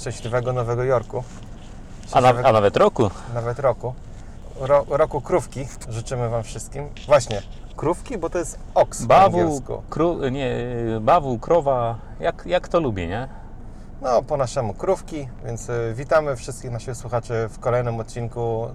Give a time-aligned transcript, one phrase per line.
[0.00, 1.24] szczęśliwego Nowego Jorku.
[2.12, 3.10] A, na, a nawet roku.
[3.34, 3.94] nawet roku.
[4.60, 6.88] Ro, roku krówki życzymy Wam wszystkim.
[7.06, 7.42] Właśnie,
[7.76, 10.56] krówki, bo to jest oks Bawu, kru, nie,
[11.00, 13.28] bawu, krowa, jak, jak to lubi, nie?
[14.02, 18.68] No, po naszemu krówki, więc y, witamy wszystkich naszych słuchaczy w kolejnym odcinku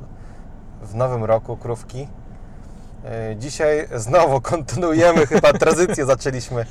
[0.82, 2.08] w nowym roku krówki.
[3.32, 6.66] Y, Dzisiaj znowu kontynuujemy, chyba tradycję zaczęliśmy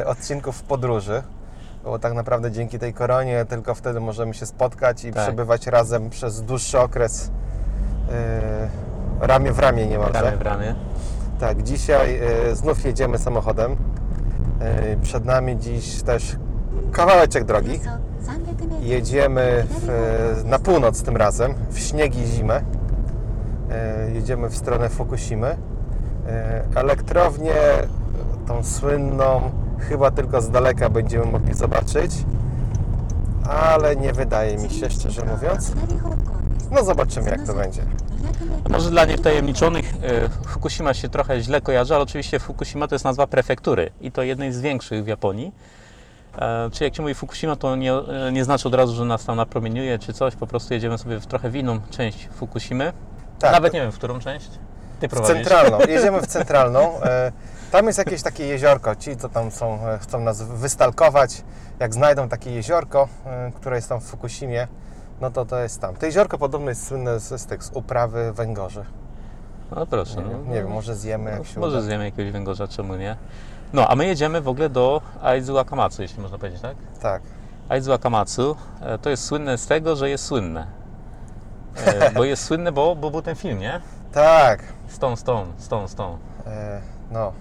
[0.00, 1.22] y, odcinków w podróży,
[1.84, 5.22] bo tak naprawdę dzięki tej koronie tylko wtedy możemy się spotkać i Tak.
[5.24, 7.30] przebywać razem przez dłuższy okres
[9.20, 10.22] y, ramię w ramię niemalże.
[10.22, 10.74] Ramy w ramy.
[11.40, 13.72] Tak, dzisiaj y, znów jedziemy samochodem.
[13.72, 13.76] Y,
[15.02, 16.36] przed nami dziś też
[16.92, 17.80] kawałeczek drogi.
[18.80, 22.62] Jedziemy w, na północ tym razem, w śnieg i zimę.
[23.70, 25.56] E, Jedziemy w stronę Fukushimy.
[26.28, 27.54] E, Elektrownię,
[28.46, 32.12] tą słynną, chyba tylko z daleka będziemy mogli zobaczyć,
[33.48, 35.72] ale nie wydaje mi się, szczerze mówiąc.
[36.70, 37.82] No zobaczymy, jak to będzie.
[38.70, 43.26] Może dla niewtajemniczonych e, Fukushima się trochę źle kojarzy, ale oczywiście Fukushima to jest nazwa
[43.26, 45.52] prefektury i to jednej z większych w Japonii.
[46.38, 49.24] E, Czyli jak się mówi Fukushima, to nie, e, nie znaczy od razu, że nas
[49.24, 52.92] tam napromieniuje czy coś, po prostu jedziemy sobie w trochę w inną część Fukushimy.
[53.38, 54.50] Tak, Nawet nie wiem, w którą część.
[55.00, 55.36] Ty w prowadzisz.
[55.36, 55.78] centralną.
[55.88, 56.92] Jedziemy w centralną.
[57.70, 58.96] Tam jest jakieś takie jeziorko.
[58.96, 61.42] Ci, co tam są, e, chcą nas wystalkować,
[61.80, 64.68] jak znajdą takie jeziorko, e, które jest tam w Fukushimie,
[65.20, 65.94] no to to jest tam.
[65.96, 68.84] To jeziorko podobno jest słynne z, z, tych, z uprawy węgorzy.
[69.76, 70.16] No proszę.
[70.16, 70.38] Nie, no.
[70.54, 71.86] nie wiem, może zjemy, jak No, się może uda.
[71.86, 73.16] zjemy jakiegoś węgorza, czemu nie?
[73.72, 76.76] No, a my jedziemy w ogóle do Aizu Akamatsu, jeśli można powiedzieć, tak?
[77.00, 77.22] Tak.
[77.68, 80.66] Aizu Akamatsu e, to jest słynne z tego, że jest słynne.
[82.14, 83.80] Bo jest słynne, bo, bo był ten film, nie?
[84.12, 84.62] Tak.
[84.88, 87.32] Stone, Stone, Stone, Stone, E, no.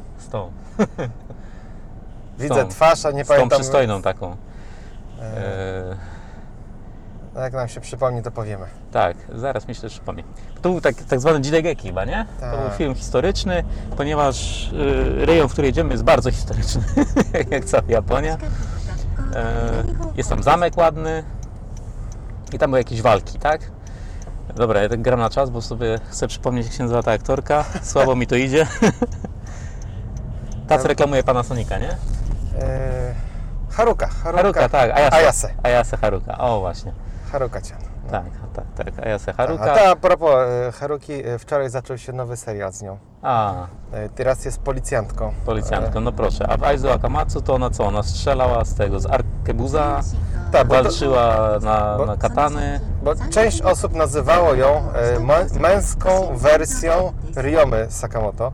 [2.40, 3.60] Widzę tą- twarz, a nie Z tą pamiętam.
[3.60, 4.36] przystojną taką.
[5.22, 5.96] E, E,
[7.36, 8.66] no jak nam się przypomni, to powiemy.
[8.92, 10.24] tak, zaraz myślę, że przypomnę.
[10.62, 12.26] To był tak, tak zwany Jidegeki chyba, nie?
[12.40, 12.60] To Tak.
[12.60, 13.64] był film historyczny,
[13.98, 16.82] ponieważ y, rejon, w który jedziemy jest bardzo historyczny,
[17.52, 18.38] jak cała Japonia.
[19.36, 19.84] E,
[20.16, 21.24] jest tam zamek ładny
[22.54, 23.62] i tam były jakieś walki, tak?
[24.56, 27.66] Dobra, ja tak gram na czas, bo sobie chcę przypomnieć, jak się nazywa ta aktorka.
[27.84, 28.68] Słabo mi to idzie.
[30.70, 31.90] Ta, co reklamuje Panasonica, nie?
[32.60, 33.16] E,
[33.72, 34.08] Haruka.
[34.08, 34.92] Haruka, Haruka, tak.
[34.92, 35.16] Ayase.
[35.18, 35.54] Ayase.
[35.64, 36.38] Ayase Haruka.
[36.38, 36.92] O, właśnie.
[37.32, 37.78] Haruka cian.
[38.06, 38.12] No.
[38.12, 38.66] Tak, tak,
[38.96, 39.06] tak.
[39.06, 39.66] Ayase A Haruka.
[39.76, 40.30] ta, a propos
[40.68, 42.98] e, Haruki, e, wczoraj zaczął się nowy serial z nią.
[43.22, 43.54] A,
[43.94, 45.34] E, Teraz jest policjantką.
[45.46, 46.48] policjantką, no proszę.
[46.50, 47.86] A w Aizu Akamatsu to ona co?
[47.86, 50.02] Ona strzelała z tego, z arkebuza,
[50.52, 52.80] Tak, bo to- walczyła na, bo- na katany.
[53.04, 58.52] Bo część osób nazywało ją e, mę- męską wersją Ryomy Sakamoto.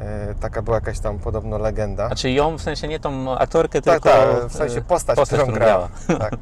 [0.00, 2.06] E, Taka była jakaś tam podobno legenda.
[2.06, 4.08] Znaczy ją, w sensie nie tą aktorkę, Tak, tylko...
[4.08, 5.88] tak, w sensie e, postać, postać którą grała.
[6.18, 6.34] Tak.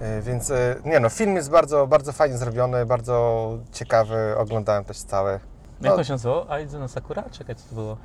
[0.00, 4.98] E, Więc e, nie no, film jest bardzo, bardzo fajnie zrobiony, bardzo ciekawy, oglądałem też
[4.98, 5.30] cały.
[5.32, 5.40] Jak
[5.80, 6.52] No, on się nazywał?
[6.52, 7.24] Aizu no Sakura?
[7.30, 7.96] Czekaj, co to było?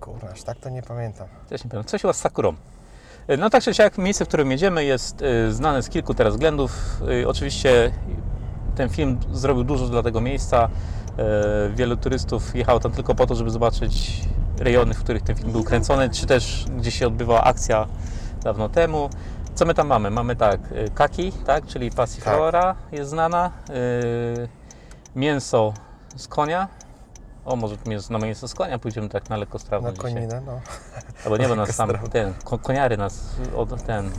[0.00, 1.26] kurwa, aż tak to nie pamiętam.
[1.48, 1.90] Też nie pamiętam.
[1.90, 2.54] Coś chyba z Sakurą.
[3.28, 6.32] E, No tak czy siak, miejsce, w którym jedziemy jest e, znane z kilku teraz
[6.34, 6.72] względów.
[7.22, 7.92] E, Oczywiście
[8.76, 10.68] ten film zrobił dużo dla tego miejsca.
[11.18, 14.20] E, Wielu turystów jechało tam tylko po to, żeby zobaczyć
[14.58, 17.86] rejony, w których ten film był kręcony, czy też gdzie się odbywała akcja
[18.44, 19.10] dawno temu.
[19.54, 20.10] Co my tam mamy?
[20.10, 23.72] Mamy tak, e, kaki, tak, czyli passiflora jest znana, e,
[25.16, 25.72] mięso
[26.16, 26.68] z konia.
[27.44, 30.12] O, może mięso, na mięso z konia pójdziemy tak na lekkostrawne Na dzisiaj.
[30.14, 30.60] koninę, no.
[31.24, 31.98] Albo nie, bo nas Kastrol.
[32.10, 33.20] ten, ko- koniary nas,
[33.56, 34.10] od, ten,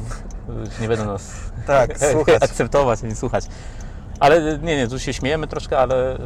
[0.81, 1.31] nie będą nas
[1.67, 1.91] Tak,
[2.41, 3.45] akceptować ani słuchać.
[4.19, 6.19] Ale nie, nie, tu się śmiejemy troszkę, ale y,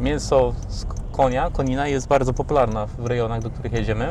[0.00, 4.10] mięso z konia, konina jest bardzo popularna w rejonach, do których jedziemy.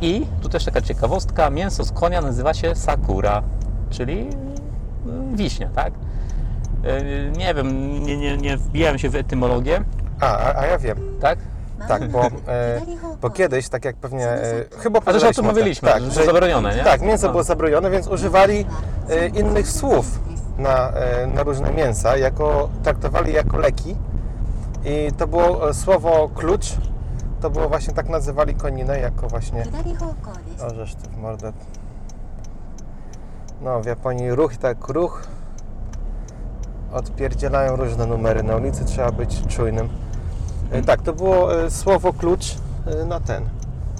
[0.00, 3.42] I tu też taka ciekawostka, mięso z konia nazywa się sakura,
[3.90, 5.92] czyli y, wiśnia, tak?
[6.84, 9.84] Y, nie wiem, nie, nie, nie wbijałem się w etymologię,
[10.20, 10.98] A, a, a ja wiem.
[11.20, 11.38] tak?
[11.88, 12.80] Tak, bo, e,
[13.22, 16.24] bo kiedyś, tak jak pewnie, e, chyba A też o tym mówiliśmy, tak, że że-
[16.24, 16.84] zabronione, nie?
[16.84, 17.32] Tak, mięso No.
[17.32, 18.66] było zabronione, więc używali
[19.10, 20.06] e, innych słów
[20.58, 23.96] na, e, na różne mięsa, jako, traktowali jako leki.
[24.84, 26.66] I to było e, słowo klucz,
[27.40, 29.64] to było właśnie tak nazywali koninę, jako właśnie,
[30.66, 31.52] o żeż ty w mordę.
[33.62, 35.26] No, w Japonii ruch, tak ruch,
[36.92, 39.88] odpierdzielają różne numery na ulicy, trzeba być czujnym.
[40.70, 42.56] E, Tak, to było słowo klucz
[43.06, 43.48] na ten,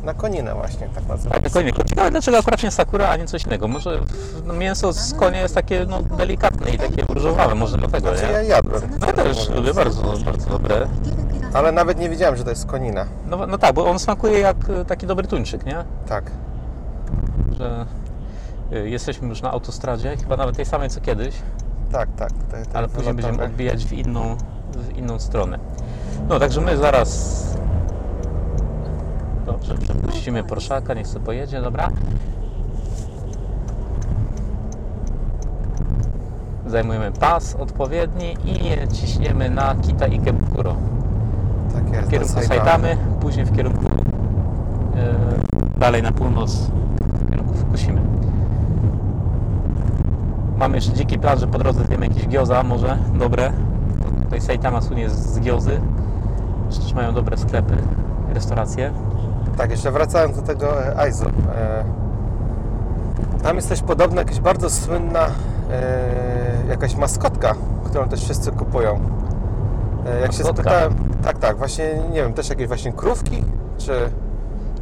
[0.05, 1.43] na koninę właśnie, tak nazywali.
[1.43, 1.73] Tak, konie.
[1.73, 3.69] Ciekawe, dlaczego akurat nie sakura, a nie coś innego.
[3.69, 4.01] Może
[4.45, 8.43] no, mięso z konia jest takie no, delikatne i takie różowawe, może dlatego, Znaczy ja
[8.43, 8.49] nie?
[8.49, 8.83] jadłem.
[9.01, 10.87] No ja też lubię, bardzo, bardzo dobre.
[11.53, 13.07] Ale nawet nie wiedziałem, że to jest konina.
[13.27, 15.85] No, no tak, bo on smakuje jak e, taki dobry tuńczyk, nie?
[16.09, 16.31] Tak.
[17.59, 17.87] Że
[18.73, 21.35] Y, Jesteśmy już na autostradzie, chyba nawet tej samej co kiedyś,
[21.93, 22.33] Tak, tak.
[22.33, 24.37] Tutaj, tutaj ale później będziemy odbijać w inną,
[24.75, 25.59] w inną stronę.
[26.29, 27.45] No, także my zaraz...
[29.47, 31.91] Dobrze, przepuścimy Porszaka, niech sobie pojedzie, dobra.
[36.67, 40.77] Zajmujemy pas odpowiedni i ciśniemy na Kita Ikebukuro.
[41.75, 42.09] Tak jest.
[42.09, 42.97] W kierunku Saitamy.
[43.21, 46.71] Później w kierunku e, dalej na północ,
[47.01, 48.01] w kierunku Fukushimy.
[50.57, 53.53] Mamy jeszcze dziki plaż, że po drodze zjemy jakieś gioza może, dobre.
[54.03, 55.81] To tutaj Saitama słynie z giozy.
[56.71, 57.77] Przecież mają dobre sklepy,
[58.35, 58.93] restauracje.
[59.57, 61.25] Tak, jeszcze wracając do tego e, Aizu.
[61.25, 61.85] E,
[63.43, 65.27] tam jest też podobno jakaś bardzo słynna
[65.71, 67.55] e, jakaś maskotka,
[67.85, 69.01] którą też wszyscy kupują.
[70.23, 70.63] Jak się Maskotka?
[70.63, 73.45] spytałem, tak, tak, właśnie, nie wiem, też jakieś właśnie krówki,
[73.79, 73.93] czy...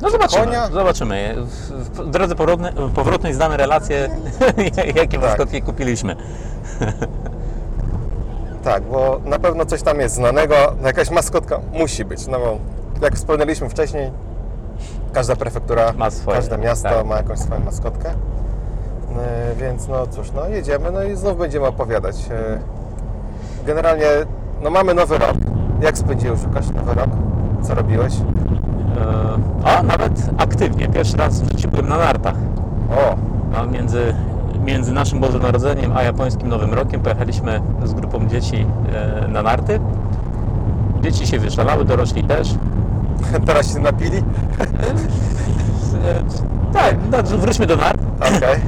[0.02, 0.66] No zobaczymy, Konia?
[0.70, 1.34] zobaczymy.
[1.36, 4.08] W, w drodze powrotnej, powrotnej znamy relacje,
[4.96, 5.20] jakie Tak.
[5.28, 6.16] maskotki kupiliśmy.
[8.64, 10.54] Tak, bo na pewno coś tam jest znanego,
[10.84, 12.58] jakaś maskotka musi być, no bo
[13.02, 14.10] jak wspomnieliśmy wcześniej,
[15.12, 17.06] każda prefektura, Ma swoje, każde miasto tak.
[17.06, 18.10] ma jakąś swoją maskotkę.
[18.10, 22.16] E, Więc no cóż, no jedziemy, no i znów będziemy opowiadać.
[22.30, 22.58] E,
[23.66, 24.04] Generalnie,
[24.62, 25.34] no mamy nowy rok.
[25.80, 27.08] Jak spędziłeś, Łukasz, nowy rok?
[27.62, 28.14] Co robiłeś?
[28.14, 30.88] E, A nawet aktywnie.
[30.88, 32.34] Pierwszy raz w życiu byłem na nartach.
[32.90, 33.14] O,
[33.52, 34.14] No, między,
[34.64, 38.66] między naszym Bożym Narodzeniem a japońskim Nowym Rokiem pojechaliśmy z grupą dzieci
[39.24, 39.80] e, na narty.
[41.02, 42.54] Dzieci się wyszalały, dorośli też.
[43.46, 44.18] teraz się napili?
[44.18, 44.22] E,
[46.72, 48.00] Tak, no, wróćmy do nart.
[48.20, 48.60] Okej.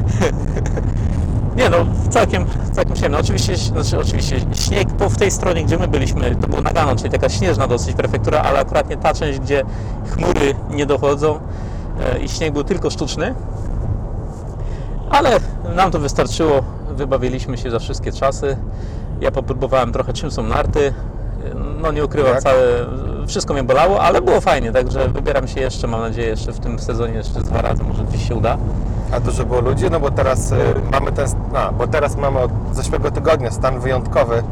[1.56, 1.76] Nie no,
[2.10, 3.18] całkiem, całkiem przyjemne.
[3.18, 7.10] Oczywiście, znaczy oczywiście śnieg po, w tej stronie, gdzie my byliśmy, to było Nagano, czyli
[7.10, 9.62] taka śnieżna dosyć prefektura, ale akurat nie ta część, gdzie
[10.14, 11.40] chmury nie dochodzą
[12.00, 13.34] e, i śnieg był tylko sztuczny.
[15.10, 15.30] Ale
[15.76, 18.56] nam to wystarczyło, wybawiliśmy się za wszystkie czasy.
[19.20, 20.94] Ja popróbowałem trochę czym są narty.
[21.82, 22.42] No nie ukrywam, Jak?
[22.42, 22.86] całe,
[23.26, 26.78] wszystko mnie bolało, ale było fajnie, także wybieram się jeszcze, mam nadzieję, jeszcze w tym
[26.78, 28.56] sezonie jeszcze dwa razy, może gdzieś się uda.
[29.12, 29.84] A dużo było ludzi?
[29.90, 30.56] No bo teraz e,
[30.92, 34.42] mamy ten, no, bo teraz mamy od zeszłego tygodnia stan wyjątkowy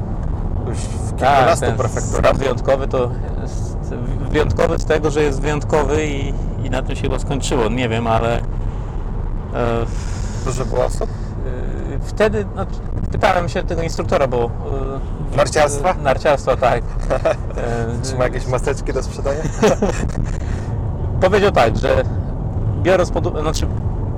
[0.68, 2.20] już w kilkunastu Tak, ten prefekturach.
[2.26, 3.10] stan wyjątkowy to
[3.42, 3.72] jest
[4.30, 6.28] wyjątkowy z tego, że jest wyjątkowy i,
[6.64, 7.68] i na tym się chyba skończyło.
[7.68, 8.42] Nie wiem, ale e,
[10.44, 11.10] Dużo było osób?
[11.10, 12.66] e, wtedy no,
[13.12, 14.48] pytałem się tego instruktora, bo e,
[15.36, 15.94] Narciarstwa?
[15.94, 16.82] Narciarstwa, tak.
[18.10, 19.40] Czy ma jakieś maseczki do sprzedania?
[21.20, 22.02] powiedział tak, że
[22.82, 23.66] biorąc pod, znaczy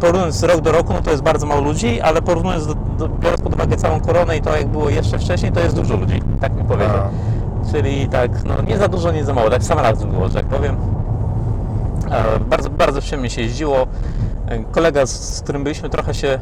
[0.00, 3.40] porównując rok do roku, no to jest bardzo mało ludzi, ale porównując do, do, biorąc
[3.40, 6.22] pod uwagę całą koronę i to jak było jeszcze wcześniej, to jest dużo ludzi.
[6.40, 6.96] Tak mi powiedział.
[6.96, 7.10] A.
[7.72, 10.46] Czyli tak, no nie za dużo, nie za mało, tak sam raz było, że tak
[10.46, 10.76] powiem.
[12.10, 13.86] E, Bardzo, bardzo przyjemnie się jeździło.
[14.48, 16.38] E, Kolega, z z którym byliśmy, trochę się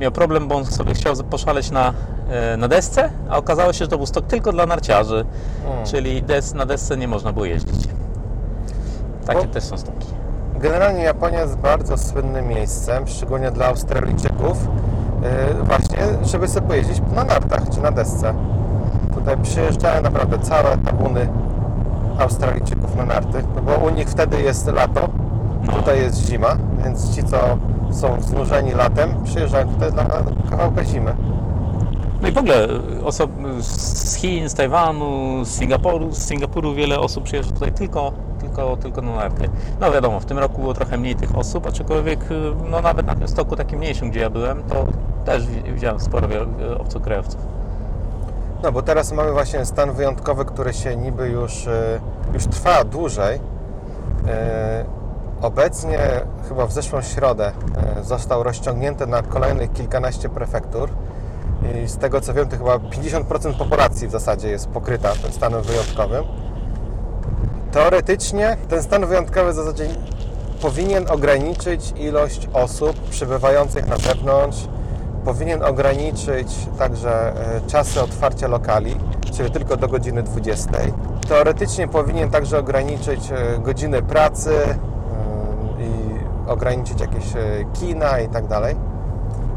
[0.00, 1.92] miał problem, bo on sobie chciał poszaleć na,
[2.58, 5.24] na desce, a okazało się, że to był stok tylko dla narciarzy,
[5.66, 5.86] Hmm.
[5.86, 7.88] czyli des, na desce nie można było jeździć.
[9.26, 10.06] Takie Bo- też są stoki.
[10.60, 14.68] Generalnie Japonia jest bardzo słynnym miejscem, szczególnie dla Australijczyków,
[15.22, 18.34] yy, właśnie, żeby sobie pojeździć na nartach czy na desce.
[19.14, 21.28] Tutaj przyjeżdżają naprawdę całe tabuny
[22.18, 25.08] Australijczyków na narty, no bo u nich wtedy jest lato,
[25.66, 25.72] No.
[25.72, 27.36] tutaj jest zima, więc ci, co
[27.90, 30.04] są znużeni latem, przyjeżdżają tutaj dla
[30.50, 31.14] kawałka zimy.
[32.22, 32.68] No i w ogóle
[33.04, 33.30] osob
[33.60, 39.02] z Chin, z Tajwanu, z Singapuru, z Singapuru wiele osób przyjeżdża tutaj tylko, tylko, tylko
[39.02, 39.48] na narty.
[39.80, 42.20] No wiadomo, w tym roku było trochę mniej tych osób, aczkolwiek
[42.70, 44.86] no nawet na tym stoku takim mniejszym, gdzie ja byłem, to
[45.24, 47.40] też wi- widziałem sporo wiel- obcokrajowców.
[48.62, 51.68] No bo teraz mamy właśnie stan wyjątkowy, który się niby już,
[52.34, 53.40] już trwa dłużej.
[55.42, 55.98] Obecnie,
[56.48, 57.52] chyba w zeszłą środę,
[58.02, 60.90] został rozciągnięty na kolejnych kilkanaście prefektur.
[61.84, 65.62] I z tego co wiem, to chyba 50% populacji w zasadzie jest pokryta tym stanem
[65.62, 66.24] wyjątkowym.
[67.72, 69.88] Teoretycznie ten stan wyjątkowy w zasadzie
[70.60, 74.68] powinien ograniczyć ilość osób przybywających na zewnątrz,
[75.24, 76.48] powinien ograniczyć
[76.78, 78.96] także e, czasy otwarcia lokali,
[79.32, 80.70] czyli tylko do godziny 20.
[81.28, 84.76] Teoretycznie powinien także ograniczyć e, godziny pracy e,
[85.82, 87.24] i ograniczyć jakieś
[87.72, 88.76] kina i tak dalej.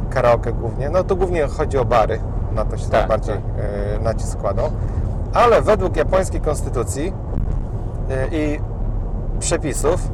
[0.09, 0.89] Karaoke głównie.
[0.89, 2.19] No to głównie chodzi o bary,
[2.51, 3.43] na to się Tak, najbardziej tak.
[3.95, 4.71] e, nacisk kładą.
[5.33, 7.13] Ale według japońskiej konstytucji
[8.09, 8.59] e, i
[9.39, 10.11] przepisów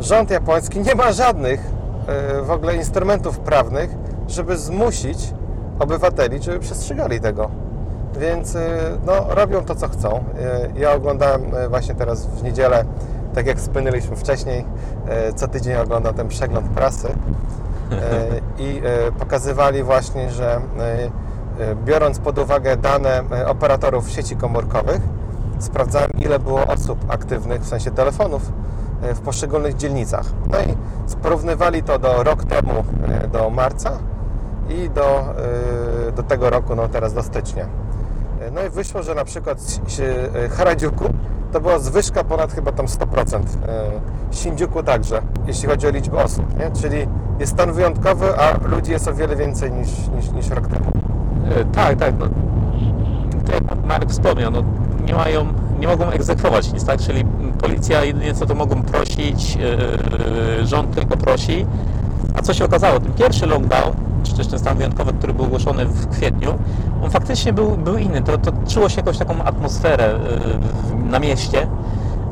[0.00, 1.60] rząd japoński nie ma żadnych
[2.06, 3.90] e, w ogóle instrumentów prawnych,
[4.28, 5.34] żeby zmusić
[5.78, 7.50] obywateli, żeby przestrzegali tego.
[8.20, 8.56] Więc
[9.06, 10.24] no, robią to, co chcą.
[10.76, 12.84] Ja oglądałem właśnie teraz w niedzielę,
[13.34, 14.64] tak jak wspomnieliśmy wcześniej,
[15.36, 17.08] co tydzień oglądam ten przegląd prasy.
[18.58, 20.60] I e, pokazywali właśnie, że e,
[21.60, 25.00] e, biorąc pod uwagę dane e, operatorów sieci komórkowych,
[25.58, 28.52] sprawdzałem ile było osób aktywnych, w sensie telefonów,
[29.02, 30.26] e, w poszczególnych dzielnicach.
[30.50, 30.74] No i
[31.22, 33.90] porównywali to do rok temu, e, do marca
[34.68, 35.24] i do,
[36.08, 37.66] e, do tego roku, no teraz do stycznia.
[38.52, 39.58] No i wyszło, że na przykład
[40.44, 41.04] e, Haradziuku
[41.52, 43.36] to była zwyżka ponad chyba tam 100%.
[43.36, 43.44] E,
[44.32, 46.80] Shinjuku także, jeśli chodzi o liczbę osób, nie?
[46.80, 47.06] Czyli
[47.38, 50.90] jest stan wyjątkowy, a ludzi jest o wiele więcej niż, niż, niż rok temu.
[51.60, 52.14] E, Tak, tak.
[52.18, 52.26] No,
[53.46, 54.62] tak jak Marek wspomniał, no,
[55.06, 55.46] nie mają,
[55.80, 57.00] nie mogą egzekwować nic, tak?
[57.00, 57.24] Czyli
[57.60, 59.58] policja jedynie co to mogą prosić,
[60.62, 61.66] rząd tylko prosi.
[62.34, 63.00] A co się okazało?
[63.00, 63.92] Ten pierwszy lockdown,
[64.38, 66.54] też ten stan wyjątkowy, który był ogłoszony w kwietniu,
[67.04, 68.22] on faktycznie był, był inny.
[68.22, 71.66] To, to czuło się jakąś taką atmosferę w- na mieście.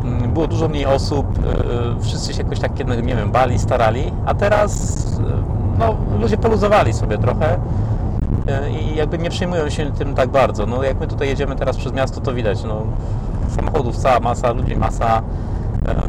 [0.04, 4.34] Mm, Było dużo mniej osób, e, wszyscy się jakoś tak, nie wiem, bali, starali, a
[4.34, 5.02] teraz
[5.78, 7.58] no, ludzie poluzowali sobie trochę.
[8.80, 10.66] I jakby nie przejmują się tym tak bardzo.
[10.66, 12.82] No jak my tutaj jedziemy teraz przez miasto, to widać, no
[13.56, 15.22] samochodów cała masa, ludzi masa.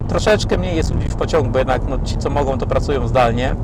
[0.08, 3.56] Troszeczkę mniej jest ludzi w pociągu, bo jednak no, ci, co mogą, to pracują zdalnie.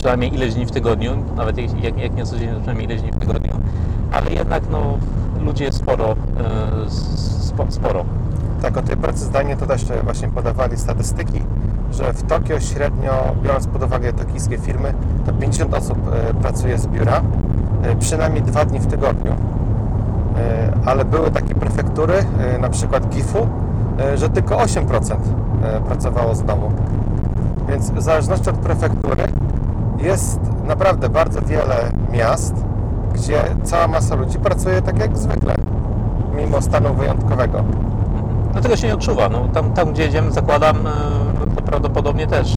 [0.00, 3.18] Przynajmniej ileś dni w tygodniu, nawet jak, jak, nie codziennie, to przynajmniej ileś dni w
[3.18, 3.52] tygodniu.
[4.12, 4.98] Ale jednak no,
[5.40, 6.90] ludzi jest sporo, e,
[7.48, 8.04] spo, sporo.
[8.62, 11.42] Tak, o tej pracy zdalnie to też właśnie podawali statystyki,
[11.92, 14.94] że w Tokio średnio, biorąc pod uwagę tokijskie firmy,
[15.26, 17.22] to 50 osób e, pracuje z biura,
[17.82, 19.32] e, przynajmniej dwa dni w tygodniu.
[20.84, 22.14] Ale były takie prefektury,
[22.60, 23.48] na przykład Gifu,
[24.14, 25.16] że tylko 8%
[25.62, 26.72] e, pracowało z domu.
[27.68, 29.22] Więc w zależności od prefektury
[30.02, 32.54] jest naprawdę bardzo wiele miast,
[33.14, 35.54] gdzie cała masa ludzi pracuje tak jak zwykle,
[36.36, 37.64] mimo stanu wyjątkowego.
[38.54, 39.28] No tego się nie odczuwa.
[39.28, 40.90] No, tam, tam gdzie jedziemy, zakładam, e,
[41.56, 42.56] to prawdopodobnie też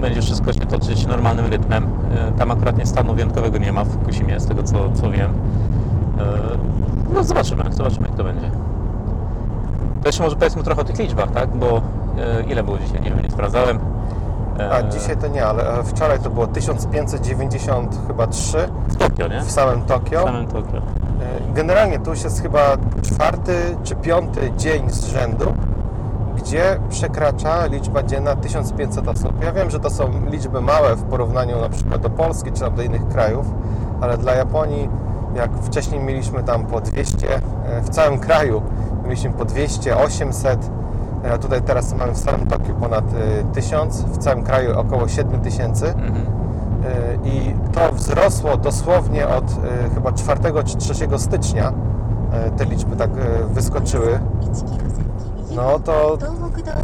[0.00, 1.86] będzie wszystko się toczyć normalnym rytmem.
[2.14, 5.30] E, Tam akurat nie stanu wyjątkowego nie ma w Fukushimie, z tego co, co wiem.
[6.18, 6.24] E,
[7.14, 8.50] No zobaczymy, zobaczymy jak to będzie.
[10.02, 11.56] To jeszcze może powiedzmy trochę o tych liczbach, tak?
[11.56, 11.80] Bo
[12.48, 13.00] ile było dzisiaj?
[13.02, 13.78] Nie wiem, nie sprawdzałem.
[14.72, 19.40] A dzisiaj to nie, ale e, wczoraj to było 1590 chyba 3 W Tokio, nie?
[19.40, 20.20] w samym Tokio.
[20.20, 20.76] W samym Tokio.
[20.78, 20.82] E,
[21.54, 22.60] Generalnie tu już jest chyba
[23.02, 25.54] czwarty czy piąty dzień z rzędu,
[26.36, 29.44] gdzie przekracza liczba dzienna 1500 osób.
[29.44, 32.82] Ja wiem, że to są liczby małe w porównaniu na przykład do Polski czy do
[32.82, 33.46] innych krajów,
[34.00, 34.88] ale dla Japonii,
[35.34, 37.40] jak wcześniej mieliśmy tam po 200, e,
[37.82, 38.62] w całym kraju
[39.04, 40.70] mieliśmy po 200, 800,
[41.30, 45.88] a tutaj teraz mamy w samym Tokiu ponad e, 1000, w całym kraju około 7000.
[45.88, 46.14] Mhm.
[46.14, 51.72] E, i to wzrosło dosłownie od e, chyba 4 czy 3 stycznia.
[52.32, 54.20] E, Te liczby tak e, wyskoczyły.
[55.56, 56.18] No to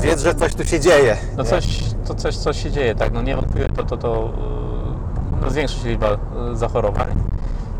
[0.00, 1.16] wiedz, że coś tu się dzieje.
[1.36, 1.48] No nie?
[1.48, 5.78] coś, to coś, coś się dzieje, tak, no niewątpliwie to, to, to e, no zwiększa
[5.78, 7.08] się liczba e, zachorowań.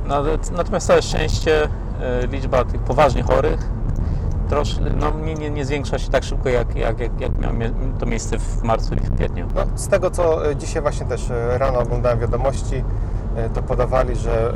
[0.09, 0.23] No,
[0.57, 1.69] natomiast całe szczęście
[2.00, 3.78] e, liczba tych poważnie chorych
[4.49, 7.55] trosz, no, nie, nie, nie zwiększa się tak szybko, jak, jak, jak, jak miało
[7.99, 9.47] to miejsce w marcu i w kwietniu.
[9.55, 12.85] No, z tego co e, dzisiaj właśnie też e, rano oglądałem wiadomości,
[13.37, 14.55] e, to podawali, że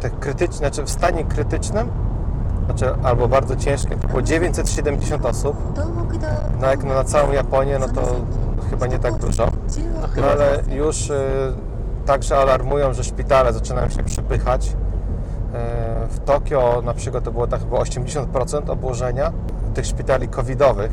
[0.00, 1.88] te krytyczne, znaczy w stanie krytycznym,
[2.64, 5.56] znaczy albo bardzo ciężkim, to było 970 osób.
[6.60, 8.02] No jak na całą Japonię, no to
[8.70, 9.46] chyba nie tak dużo.
[9.46, 11.14] No No ale już y,
[12.06, 14.76] także alarmują, że szpitale zaczynają się przepychać.
[16.04, 19.32] Y, w Tokio na przykład to było tak chyba 80% obłożenia
[19.74, 20.92] tych szpitali covidowych,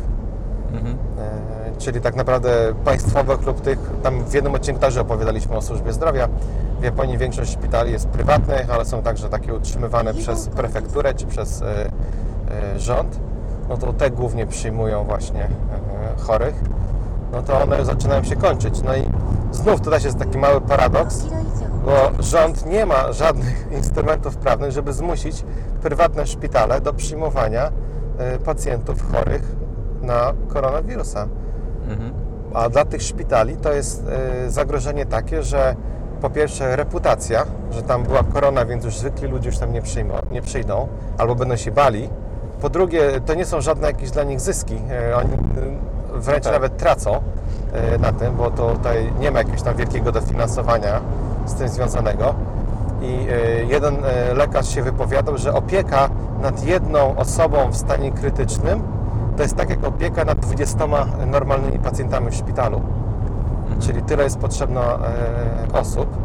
[0.74, 0.96] Mhm.
[0.96, 5.94] y, czyli tak naprawdę państwowych lub tych, tam w jednym odcinku także opowiadaliśmy o służbie
[5.94, 6.28] zdrowia.
[6.80, 11.62] W Japonii większość szpitali jest prywatnych, ale są także takie utrzymywane przez prefekturę czy przez
[11.62, 11.66] y,
[12.80, 13.20] rząd.
[13.70, 15.48] No to te głównie przyjmują właśnie
[16.18, 16.56] chorych
[17.34, 18.82] no to one zaczynają się kończyć.
[18.82, 19.04] No i
[19.52, 21.26] znów tutaj jest taki mały paradoks,
[21.86, 25.46] bo rząd nie ma żadnych instrumentów prawnych, żeby zmusić
[25.82, 27.72] prywatne szpitale do przyjmowania
[28.36, 29.56] y, pacjentów chorych
[30.02, 31.28] na koronawirusa.
[31.90, 32.14] Mhm.
[32.54, 34.04] A dla tych szpitali to jest
[34.48, 35.76] y, zagrożenie takie, że
[36.22, 40.14] po pierwsze reputacja, że tam była korona, więc już zwykli ludzie już tam nie, przyjmą,
[40.32, 40.88] nie przyjdą
[41.18, 42.10] albo będą się bali.
[42.62, 44.76] Po drugie, to nie są żadne jakieś dla nich zyski.
[45.12, 45.30] Y, Oni
[46.14, 46.54] wręcz Tak.
[46.54, 47.22] nawet tracą
[48.00, 51.02] na tym, bo to tutaj nie ma jakiegoś tam wielkiego dofinansowania
[51.46, 52.36] z tym związanego.
[53.02, 56.10] I y, jeden y, lekarz się wypowiadał, że opieka
[56.42, 58.84] nad jedną osobą w stanie krytycznym
[59.38, 60.88] to jest tak jak opieka nad 20
[61.28, 62.82] normalnymi pacjentami w szpitalu.
[63.80, 66.18] Czyli tyle jest potrzebna e, osób.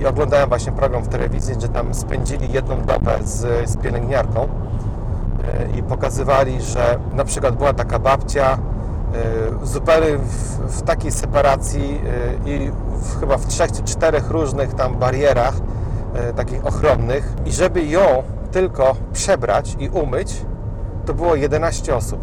[0.00, 5.78] I oglądałem właśnie program w telewizji, że tam spędzili jedną dobę z, z pielęgniarką e,
[5.78, 8.58] i pokazywali, że na przykład była taka babcia,
[9.62, 12.00] zupełnie w, w takiej separacji
[12.46, 12.70] y, i
[13.02, 15.54] w, chyba w trzech czy czterech różnych tam barierach
[16.30, 20.44] y, takich ochronnych i żeby ją tylko przebrać i umyć,
[21.06, 22.20] to było 11 osób.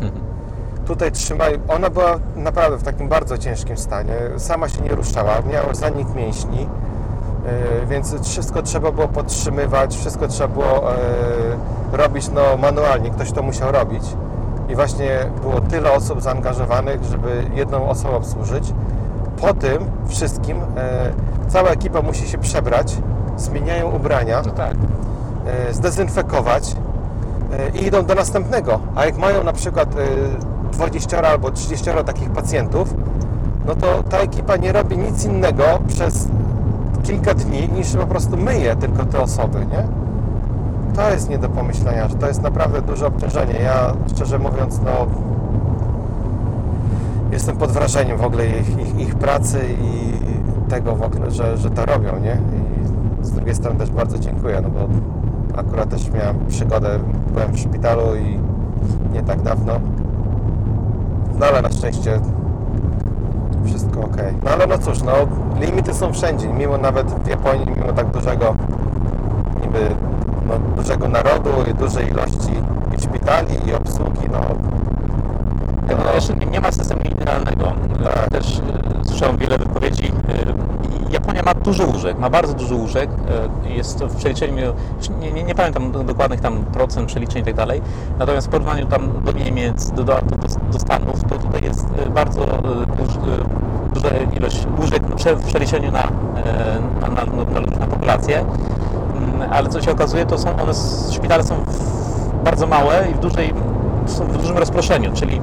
[0.86, 5.74] Tutaj trzymaj, ona była naprawdę w takim bardzo ciężkim stanie, sama się nie ruszała, miała
[5.74, 6.68] zanik mięśni,
[7.88, 10.96] więc wszystko trzeba było podtrzymywać, wszystko trzeba było e,
[11.92, 14.02] robić no, manualnie, ktoś to musiał robić.
[14.68, 18.74] I właśnie było tyle osób zaangażowanych, żeby jedną osobę obsłużyć.
[19.40, 21.12] Po tym wszystkim e,
[21.48, 22.96] cała ekipa musi się przebrać,
[23.36, 24.74] zmieniają ubrania, No tak.
[25.46, 26.76] e, zdezynfekować
[27.52, 28.80] e, i idą do następnego.
[28.94, 32.94] A jak mają na przykład e, 20 albo 30 takich pacjentów,
[33.66, 36.28] no to ta ekipa nie robi nic innego przez
[37.02, 40.03] kilka dni niż po prostu myje tylko te osoby, nie?
[40.94, 43.54] To jest nie do pomyślenia, że to jest naprawdę duże obciążenie.
[43.54, 45.06] Ja szczerze mówiąc, no
[47.32, 50.12] jestem pod wrażeniem w ogóle ich, ich, ich pracy i
[50.70, 52.38] tego w ogóle, że, że to robią, nie?
[53.22, 54.88] I z drugiej strony też bardzo dziękuję, no bo
[55.60, 56.98] akurat też miałem przygodę,
[57.32, 58.38] byłem w szpitalu i
[59.12, 59.80] nie tak dawno.
[61.38, 62.20] No ale na szczęście
[63.64, 64.16] wszystko ok.
[64.44, 65.12] No ale no cóż, no
[65.60, 68.54] limity są wszędzie, mimo nawet w Japonii, mimo tak dużego
[70.58, 72.52] no, dużego narodu i dużej ilości
[72.98, 74.40] i szpitali i obsługi, no
[75.88, 77.72] No, jeszcze nie, nie ma systemu idealnego.
[78.04, 78.28] Tak.
[78.30, 80.12] Też e, słyszałem wiele wypowiedzi.
[80.28, 83.10] E, Japonia ma dużo łóżek, ma bardzo dużo łóżek.
[83.64, 84.72] E, Jest to w przeliczeniu,
[85.20, 87.80] nie, nie, nie pamiętam dokładnych tam procent przeliczeń i tak dalej.
[88.18, 90.36] Natomiast w porównaniu tam do Niemiec, do, do, do,
[90.72, 92.62] do Stanów, to tutaj jest e, bardzo e,
[92.96, 96.02] duż, e, duża ilość łóżek prze- w przeliczeniu na,
[97.00, 97.24] na, na,
[97.60, 98.44] na, na populację.
[99.14, 100.72] Mm, Ale co się okazuje, to są one,
[101.12, 101.56] szpitale są
[102.44, 103.54] bardzo małe i w dużej
[104.06, 105.36] są w dużym rozproszeniu, czyli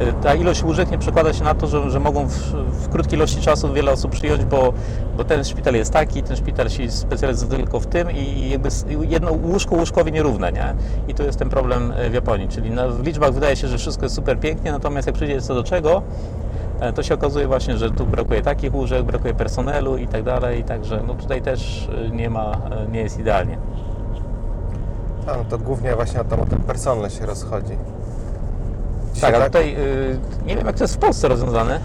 [0.00, 2.32] y, ta ilość łóżek nie przekłada się na to, że, że mogą w,
[2.84, 4.72] w krótkiej ilości czasu wiele osób przyjąć, bo,
[5.16, 8.68] bo ten szpital jest taki, ten szpital się specjalizuje tylko w tym i jakby
[9.08, 10.74] jedno łóżko łóżkowi nierówne, nie?
[11.08, 13.78] I to jest ten problem y, w Japonii, czyli na, w liczbach wydaje się, że
[13.78, 16.02] wszystko jest super pięknie, natomiast jak przyjdzie co do czego,
[16.92, 21.02] to się okazuje właśnie, że tu brakuje takich łóżek, brakuje personelu i tak dalej, także
[21.06, 22.52] no tutaj też y, nie ma,
[22.86, 23.58] y, nie jest idealnie.
[25.26, 27.76] A, no to głównie właśnie o, ten personel się rozchodzi.
[29.14, 31.80] Dzisiaj Tak, ale tutaj y, nie wiem jak to jest w Polsce rozwiązane,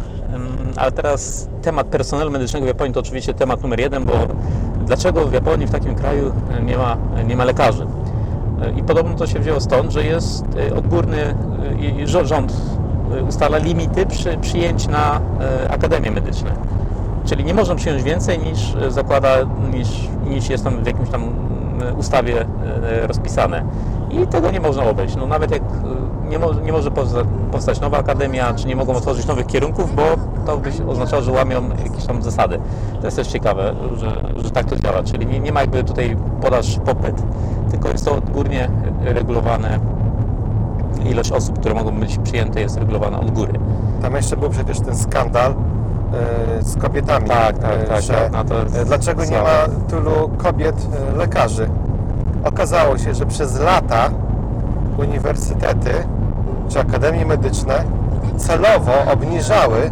[0.76, 4.14] ale teraz temat personelu medycznego w Japonii to oczywiście temat numer jeden, bo
[4.86, 6.34] dlaczego w Japonii, w takim kraju
[6.66, 7.88] nie ma, nie ma lekarzy?
[8.76, 11.36] I podobno to się wzięło stąd, że jest odgórny
[12.06, 12.54] rząd
[13.28, 15.20] ustala limity przy, przyjęć na
[15.66, 16.52] y, akademie medyczne.
[17.26, 19.30] Czyli nie można przyjąć więcej niż y, zakłada,
[19.74, 19.88] niż,
[20.30, 23.64] niż jest tam w jakimś tam y, ustawie y, rozpisane.
[24.12, 25.16] I tego nie można obejść.
[25.16, 25.66] No nawet jak y,
[26.30, 30.04] nie, mo, nie może powsta- powstać nowa akademia, czy nie mogą otworzyć nowych kierunków, bo
[30.46, 32.60] to by oznaczało, że łamią jakieś tam zasady.
[33.00, 35.04] To jest też ciekawe, że, że tak to działa.
[35.04, 37.24] Czyli nie, nie ma jakby tutaj podaż popyt,
[37.72, 38.70] tylko jest to odgórnie
[39.02, 39.80] regulowane.
[41.06, 43.54] Ilość osób, które mogą być przyjęte jest regulowana od góry.
[44.02, 48.32] Tam jeszcze był przecież ten skandal e, z kobietami, Tak, tak, e, tak, że tak,
[48.32, 51.70] no e, dlaczego nie ma tylu kobiet lekarzy.
[52.44, 54.10] Okazało się, że przez lata
[54.98, 55.92] uniwersytety
[56.70, 57.84] czy akademie medyczne
[58.38, 59.92] celowo obniżały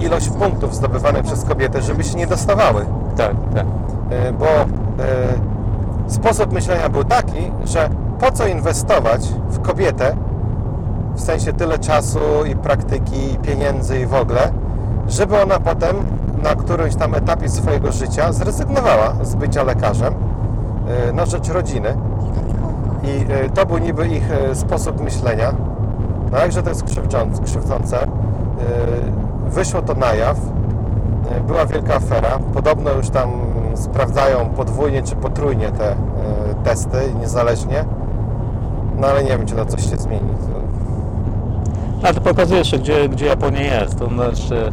[0.00, 2.86] ilość punktów zdobywanych przez kobiety, żeby się nie dostawały.
[3.16, 3.66] Tak, tak.
[4.38, 4.46] Bo
[6.08, 7.88] sposób myślenia był taki, że
[8.20, 10.16] po co inwestować w kobietę,
[11.14, 12.18] w sensie tyle czasu
[12.50, 14.52] i praktyki, i pieniędzy i w ogóle,
[15.08, 15.96] żeby ona potem
[16.42, 20.14] na którymś tam etapie swojego życia zrezygnowała z bycia lekarzem
[21.08, 21.96] e, na rzecz rodziny.
[23.02, 25.52] I e, to był niby ich e, sposób myślenia.
[26.32, 26.84] No jakże to jest
[27.44, 28.06] krzywdzące.
[29.46, 30.36] Wyszło to na jaw.
[31.46, 32.38] Była wielka afera.
[32.54, 33.30] Podobno już tam
[33.74, 35.96] sprawdzają podwójnie czy potrójnie te
[36.64, 37.84] testy, niezależnie.
[38.98, 40.28] No ale nie wiem, czy to coś się zmieni.
[42.02, 43.98] No, to pokazuje gdzie, gdzie Japonia jest.
[43.98, 44.72] To znaczy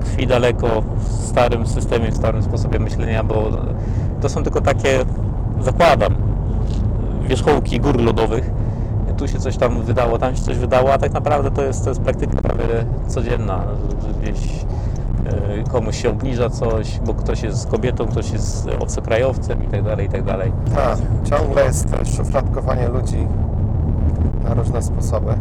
[0.00, 3.50] tkwi daleko w starym systemie, w starym sposobie myślenia, bo
[4.20, 4.98] to są tylko takie,
[5.60, 6.14] zakładam,
[7.28, 8.50] wierzchołki gór lodowych.
[9.16, 11.88] Tu się coś tam wydało, tam się coś wydało, a tak naprawdę to jest, to
[11.88, 12.64] jest praktyka prawie
[13.08, 13.64] codzienna,
[14.22, 14.64] gdzieś
[15.72, 20.08] komuś się obniża coś, bo ktoś jest kobietą, ktoś jest obcokrajowcem i tak dalej, i
[20.08, 20.52] tak dalej.
[20.74, 23.26] Tak, ciągle jest szufladkowanie ludzi
[24.44, 25.34] na różne sposoby.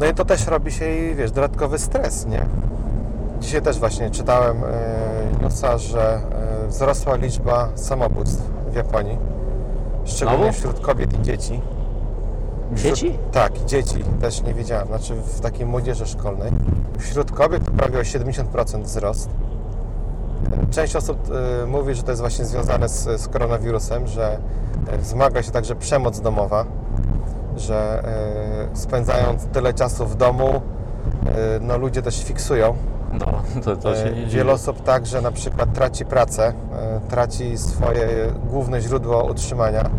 [0.00, 2.46] No i to też robi się i wiesz, dodatkowy stres, nie?
[3.40, 6.20] Dzisiaj też właśnie czytałem e, newsa, że
[6.64, 9.18] e, wzrosła liczba samobójstw w Japonii,
[10.04, 10.52] szczególnie Znowu?
[10.58, 11.60] wśród kobiet i dzieci.
[12.74, 13.18] Dzieci?
[13.32, 14.04] Tak, dzieci.
[14.20, 14.86] Też nie wiedziałem.
[14.86, 16.52] Znaczy w takiej młodzieży szkolnej.
[16.98, 19.30] Wśród kobiet to prawie o 70% wzrost.
[20.70, 21.18] Część osób
[21.62, 24.38] e, mówi, że to jest właśnie związane z, z koronawirusem, że
[24.88, 26.64] e, wzmaga się także przemoc domowa,
[27.56, 28.04] że
[28.72, 30.62] e, spędzając tyle czasu w domu,
[31.60, 32.76] no ludzie też fiksują.
[33.12, 33.26] No,
[33.64, 34.26] to, to się nie.
[34.26, 36.52] Wiele osób także na przykład traci pracę,
[37.10, 38.08] traci swoje
[38.50, 39.90] główne źródło utrzymania,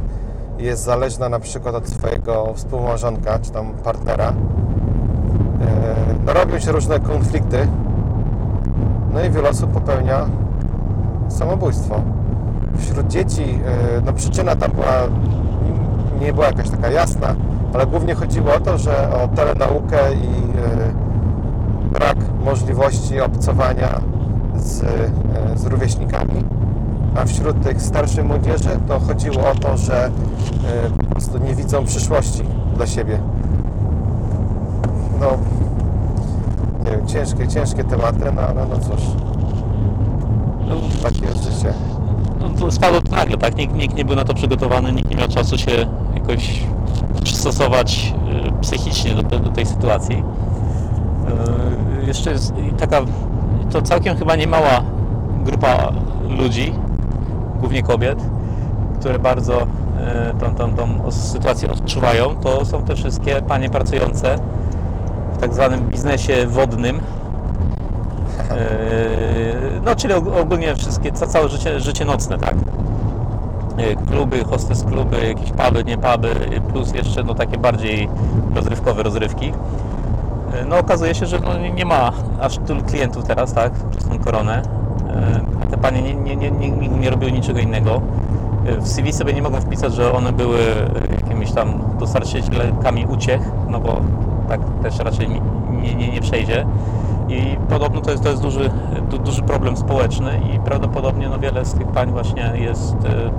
[0.60, 4.34] jest zależna na przykład od swojego współmałżonka czy tam partnera.
[6.34, 7.68] Robią się różne konflikty,
[9.14, 10.26] no i wiele osób popełnia
[11.28, 12.02] samobójstwo.
[12.78, 14.94] Wśród dzieci, e, no przyczyna tam była,
[16.22, 17.36] nie była jakaś taka jasna,
[17.74, 24.02] ale głównie chodziło o to, że o telenaukę i e, brak możliwości obcowania
[24.56, 24.88] z, e,
[25.56, 26.44] z rówieśnikami,
[27.16, 30.12] a wśród tych starszej młodzieży to chodziło o to, że
[31.00, 32.44] po prostu nie widzą przyszłości
[32.76, 33.20] dla siebie.
[35.20, 35.28] No,
[37.14, 39.02] ciężkie, ciężkie tematy, no ale no cóż,
[40.68, 41.74] No, takie jest życie.
[42.40, 43.56] no, to spadło to nagle, tak?
[43.58, 45.72] Nikt, nikt nie był na to przygotowany, nikt nie miał czasu się
[46.16, 46.64] jakoś
[47.24, 48.14] przystosować
[48.48, 50.24] y, psychicznie do, te- do tej sytuacji.
[52.04, 53.02] Y, Jeszcze jest i taka,
[53.72, 54.82] to całkiem chyba niemała
[55.46, 55.92] grupa
[56.30, 56.74] ludzi,
[57.60, 58.20] głównie kobiet,
[59.00, 59.66] które bardzo y,
[60.40, 62.36] tą, tą, tą sytuację odczuwają.
[62.36, 64.36] To są te wszystkie panie pracujące
[65.42, 67.00] tak zwanym biznesie wodnym,
[68.52, 72.56] Eee, No, czyli og- ogólnie wszystkie, ca- całe życie, życie nocne, tak?
[73.78, 76.30] Eee, Kluby, hostes kluby, jakieś puby, nie puby,
[76.74, 78.10] plus jeszcze no, takie bardziej
[78.56, 79.46] rozrywkowe rozrywki.
[79.46, 84.20] Eee, No okazuje się, że no, nie- ma aż tylu klientów teraz, tak, przez tą
[84.20, 84.62] koronę.
[85.72, 88.02] Te panie nie, nie, nie, nie, nie- robiły niczego innego.
[88.80, 93.80] W CV sobie nie mogą wpisać, że one były e, jakimiś tam dostarczycielkami uciech, no
[93.80, 94.02] bo
[94.50, 96.66] tak też raczej nie, nie, nie przejdzie.
[97.30, 98.70] I podobno to jest, to jest duży,
[99.10, 103.32] du, duży problem społeczny i prawdopodobnie no, wiele z tych pań właśnie jest e,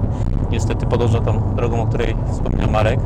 [0.50, 3.00] niestety podąża tą drogą, o której wspominał Marek.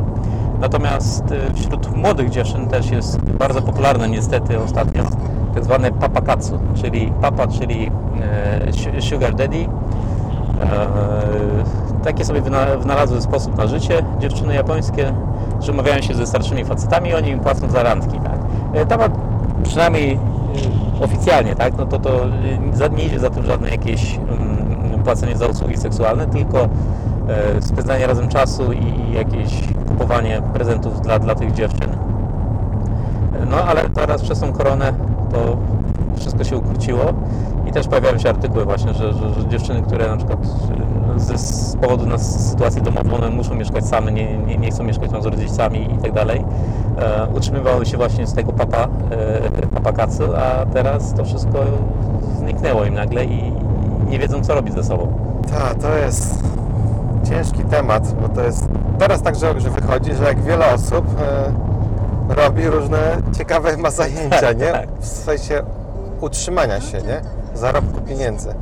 [0.60, 5.02] Natomiast e, wśród młodych dziewczyn też jest bardzo popularne niestety ostatnio
[5.54, 7.90] tak zwane papakatsu, czyli papa, czyli
[8.68, 9.66] e, su- sugar daddy.
[12.04, 15.12] Takie sobie wyna- wynalazły sposób na życie dziewczyny japońskie,
[15.60, 18.18] że umawiają się ze starszymi facetami i oni im płacą za randki.
[18.20, 18.38] Tak?
[18.74, 19.00] E, Tam
[19.62, 20.18] przynajmniej
[21.00, 21.76] e, oficjalnie, tak?
[21.78, 22.24] no to, to
[22.84, 26.68] e, nie idzie za tym żadne jakieś mm, płacenie za usługi seksualne, tylko
[27.60, 31.90] spędzanie razem czasu i jakieś kupowanie prezentów dla, dla tych dziewczyn.
[33.50, 34.92] No ale teraz przez tą koronę
[35.32, 35.56] to
[36.16, 37.04] wszystko się ukróciło
[37.66, 40.38] i też pojawiają się artykuły właśnie, że, że, że dziewczyny, które na przykład
[41.16, 45.10] ze, z powodu na sytuacji domowej one muszą mieszkać same, nie, nie, nie chcą mieszkać
[45.10, 46.44] tam z rodzicami i tak dalej,
[46.98, 48.88] e, utrzymywały się właśnie z tego papa,
[49.62, 51.58] e, papakacu, a teraz to wszystko
[52.38, 53.52] zniknęło im nagle i
[54.08, 55.12] nie wiedzą co robić ze sobą.
[55.50, 56.42] Tak, to jest
[57.30, 62.66] ciężki temat, bo to jest teraz także że wychodzi, że jak wiele osób e, robi
[62.66, 62.98] różne
[63.38, 64.72] ciekawe ma zajęcia, Tak, nie?
[64.72, 64.88] tak.
[65.00, 65.62] W sensie
[66.20, 67.20] utrzymania się, nie?
[67.54, 68.54] Zarobku pieniędzy.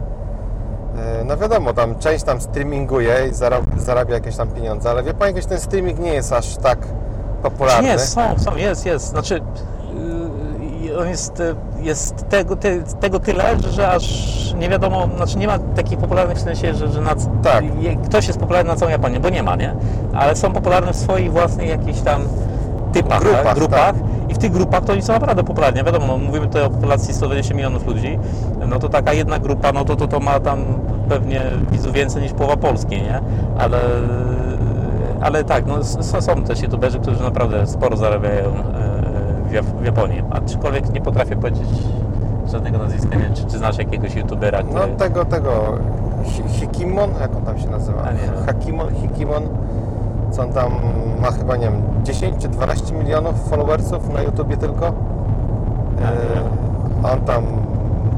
[1.25, 5.29] No wiadomo, tam część tam streaminguje i zarab, zarabia jakieś tam pieniądze, ale wie Pan,
[5.29, 6.79] jakiś ten streaming nie jest aż tak
[7.43, 7.89] popularny.
[7.89, 9.09] Nie, są, są, jest, jest.
[9.09, 9.41] Znaczy,
[10.85, 14.05] yy, on jest, y, jest tego, ty, tego tyle, że, aż
[14.59, 17.65] nie wiadomo, znaczy nie ma takich popularnych w sensie, że, że na, Tak.
[18.05, 19.75] ktoś jest popularny na całą Japonię, bo nie ma, nie?
[20.15, 22.23] Ale są popularne w swoich własnych jakichś tam
[22.93, 23.55] typach, Grupach, tak?
[23.55, 23.81] grupach.
[23.81, 23.95] tak.
[24.33, 25.85] I w tych grupach to oni są naprawdę popularni.
[25.85, 28.19] Wiadomo, no, mówimy tutaj o populacji 120 milionów ludzi,
[28.69, 30.65] no to taka jedna grupa, no to, to, to ma tam
[31.09, 31.41] pewnie
[31.73, 33.21] widzów więcej niż połowa Polski, nie?
[33.59, 33.79] Ale
[35.21, 38.53] ale tak, no, s- s- są też youtuberzy, którzy naprawdę sporo zarabiają e,
[39.49, 40.23] w Jap- w Japonii.
[40.31, 41.69] Aczkolwiek nie potrafię powiedzieć
[42.53, 44.75] żadnego nazwiska, nie wiem, czy, czy znasz jakiegoś youtubera, który...
[44.81, 45.51] No tego, tego
[46.25, 48.03] Hi- Hikimon, jak on tam się nazywa?
[48.03, 48.47] A nie wiem.
[48.47, 49.43] Hakimon, Hikimon,
[50.33, 50.73] co on tam
[51.21, 54.87] ma chyba, nie wiem, 10 czy 12 milionów followersów na YouTubie tylko.
[54.87, 54.93] E,
[57.13, 57.45] on tam,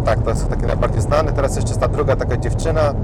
[0.05, 1.33] tak, to jest taki najbardziej znany.
[1.33, 2.95] Teraz jeszcze jest ta druga taka dziewczyna, e,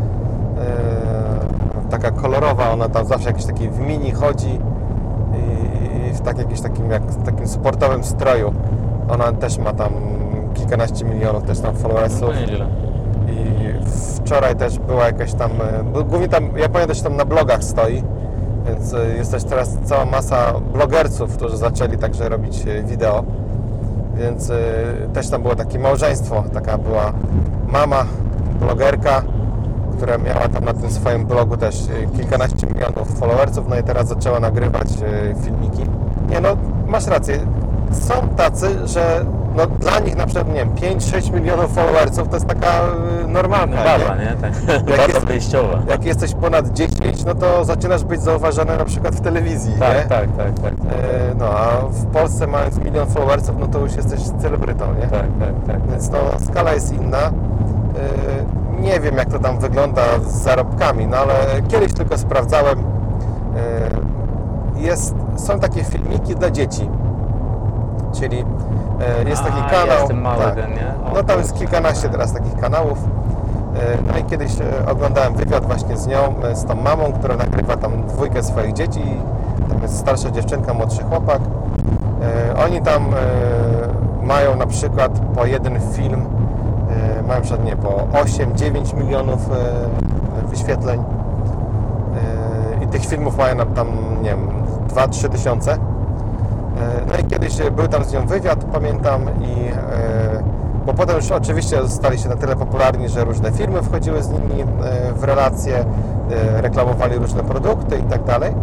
[1.90, 4.58] taka kolorowa, ona tam zawsze jakiś taki w mini chodzi
[5.34, 8.52] i, i w tak, jakimś takim, jak, takim sportowym stroju.
[9.08, 9.92] Ona też ma tam
[10.54, 12.30] kilkanaście milionów też tam followersów.
[12.40, 12.66] Nieźle.
[13.28, 13.74] I
[14.16, 18.02] wczoraj też była jakaś tam, e, głównie tam, Japonia też tam na blogach stoi,
[18.66, 23.24] więc e, jest też teraz cała masa blogerców, którzy zaczęli także robić e, wideo,
[24.14, 24.54] więc e,
[25.12, 27.12] też tam było takie małżeństwo, taka była
[27.68, 28.04] mama,
[28.60, 29.22] blogerka,
[29.96, 31.76] która miała tam na tym swoim blogu też
[32.16, 34.88] kilkanaście milionów followersów, no i teraz zaczęła nagrywać
[35.44, 35.82] filmiki.
[36.28, 37.38] Nie no, masz rację.
[37.92, 39.24] Są tacy, że
[39.56, 42.66] no, dla nich na przykład, nie wiem, 5-6 milionów followersów to jest taka
[43.24, 44.36] y, normalna, Baza, nie?
[44.40, 44.52] Tak.
[44.96, 45.54] Baza jest-.
[45.88, 50.02] Jak jesteś ponad 10, no to zaczynasz być zauważany na przykład w telewizji, Tak, nie?
[50.02, 50.72] tak, tak, tak.
[50.72, 55.06] E, No, a w Polsce mając milion followersów, no to już jesteś celebrytą, nie?
[55.06, 55.90] Tak, tak, tak.
[55.90, 56.18] Więc no,
[56.50, 57.18] skala jest inna.
[57.18, 57.30] E,
[58.80, 61.34] Nie wiem, jak to tam wygląda z zarobkami, no ale
[61.68, 62.78] kiedyś tylko sprawdzałem.
[62.78, 64.10] E,
[64.80, 66.88] Jest, są takie filmiki dla dzieci.
[68.12, 68.44] Czyli
[69.24, 69.98] e, jest taki A, kanał.
[70.00, 70.54] jest mały tak.
[70.54, 70.86] ten, nie?
[71.10, 72.98] O, No tam jest kilkanaście teraz takich kanałów.
[73.76, 73.78] E,
[74.12, 76.18] No i kiedyś e, oglądałem wywiad właśnie z nią,
[76.54, 79.02] z tą mamą, która nagrywa tam dwójkę swoich dzieci.
[79.68, 81.38] Tam jest starsza dziewczynka, młodszy chłopak.
[82.66, 83.06] Oni tam
[84.22, 86.24] mają na przykład po jeden film,
[87.28, 89.48] mają przykład nie, po 8-9 milionów
[90.46, 91.02] wyświetleń.
[92.82, 93.88] I tych filmów mają tam,
[94.22, 94.48] nie wiem,
[94.88, 95.78] 2-3 tysiące.
[96.80, 100.42] E, No i kiedyś e, był tam z nią wywiad, pamiętam, i e,
[100.86, 104.64] bo potem już oczywiście stali się na tyle popularni, że różne firmy wchodziły z nimi
[105.16, 105.84] w relacje,
[106.56, 108.54] reklamowali różne produkty i tak dalej.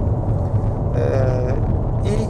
[2.04, 2.28] I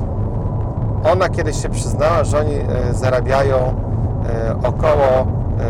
[1.12, 2.60] ona kiedyś się przyznała, że oni
[2.91, 3.56] zarabiają
[4.63, 5.28] około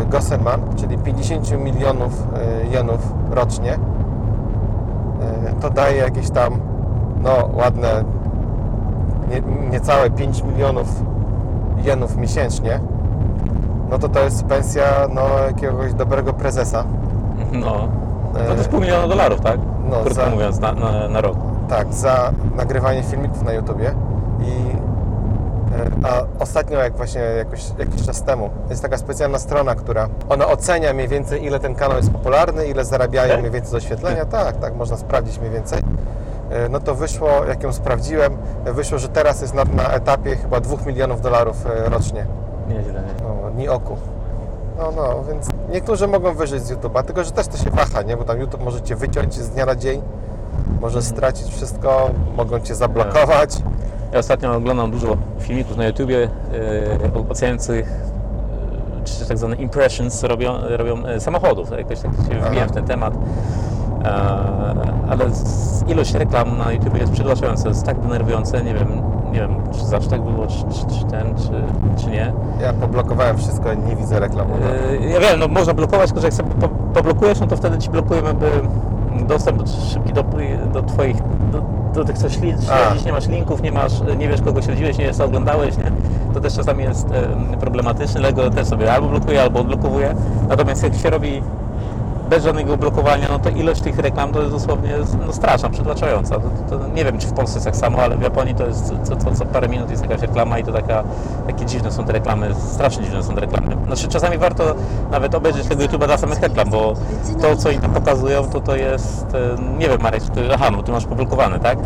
[0.10, 2.27] Gosselman, czyli 50 milionów
[2.71, 3.77] jenów rocznie.
[5.62, 6.60] To daje jakieś tam
[7.23, 8.03] no, ładne
[9.29, 10.87] nie, niecałe 5 milionów
[11.83, 12.79] jenów miesięcznie,
[13.89, 16.83] no to to jest pensja no, jakiegoś dobrego prezesa.
[17.51, 17.87] No.
[18.47, 19.59] To jest pół miliona dolarów, tak?
[19.89, 21.37] No, Krótko za- mówiąc, na, na, na rok.
[21.69, 23.93] Tak, za nagrywanie filmików na YouTubie.
[24.41, 24.51] I,
[26.05, 30.47] e, a ostatnio, jak właśnie jakoś, jakiś czas temu, jest taka specjalna strona, która ona
[30.47, 33.39] ocenia mniej więcej, ile ten kanał jest popularny, ile zarabiają Tak?
[33.39, 34.25] mniej więcej z oświetlenia.
[34.25, 35.81] Tak, tak, można sprawdzić mniej więcej.
[36.51, 40.36] E, No to wyszło, jak ją sprawdziłem, e, wyszło, że teraz jest na, na etapie
[40.36, 42.25] chyba 2 milionów dolarów e, rocznie.
[42.69, 43.23] Nieźle, nie?
[43.23, 43.97] No, ni oku.
[44.77, 48.17] No, no, więc niektórzy mogą wyżyć z YouTube'a, tylko że też to się waha, nie?
[48.17, 50.01] Bo tam YouTube może Cię wyciąć z dnia na dzień,
[50.81, 53.57] może stracić wszystko, mogą Cię zablokować.
[54.13, 57.89] Ja ostatnio oglądam dużo filmików na YouTubie e, oceniających
[59.05, 61.71] czy tak zwane impressions robią, robią samochodów.
[61.71, 63.13] Jakoś tak się wbijam w ten temat.
[64.03, 64.10] E,
[65.10, 68.88] ale z- ilość reklam na YouTube jest przytłaczająca, jest tak denerwujące, nie wiem,
[69.32, 71.52] nie wiem czy zawsze tak było, czy, czy, czy ten, czy,
[72.04, 72.34] czy nie.
[72.62, 74.47] Ja poblokowałem wszystko, nie widzę reklam.
[75.02, 77.78] E, Ja wiem, no można blokować, tylko że jak sobie po, poblokujesz, no to wtedy
[77.78, 78.50] ci blokujemy by
[79.26, 80.23] dostęp do, szybki do,
[80.73, 81.15] do twoich,
[81.52, 81.62] do,
[81.93, 82.69] do tych, co śledzisz,
[83.06, 85.91] nie masz linków, nie masz, nie wiesz kogo śledziłeś, nie wiesz co oglądałeś, nie?
[86.34, 87.08] To też czasami jest
[87.60, 90.15] problematyczne, dlatego też sobie albo blokuje, albo odblokowuje.
[90.50, 91.41] Natomiast jak się robi
[92.29, 94.95] bez żadnego blokowania, no to ilość tych reklam to jest dosłownie
[95.27, 96.35] no, straszna, przytłaczająca.
[96.35, 98.93] To, to, nie wiem, czy w Polsce jest tak samo, ale w Japonii to jest
[99.03, 101.03] co, co, co parę minut jest jakaś reklama i to taka,
[101.47, 103.77] takie dziwne są te reklamy, strasznie dziwne są te reklamy.
[103.85, 104.63] Znaczy czasami warto
[105.11, 106.93] nawet obejrzeć tego YouTube'a dla samych reklam, bo
[107.41, 110.91] to, co tam pokazują, to to jest, e, nie wiem Marek, ty, aha, no ty
[110.91, 111.77] masz poblokowane, tak?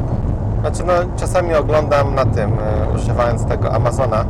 [0.61, 4.25] Znaczy, no, czasami oglądam na tym, e, używając tego Amazona e,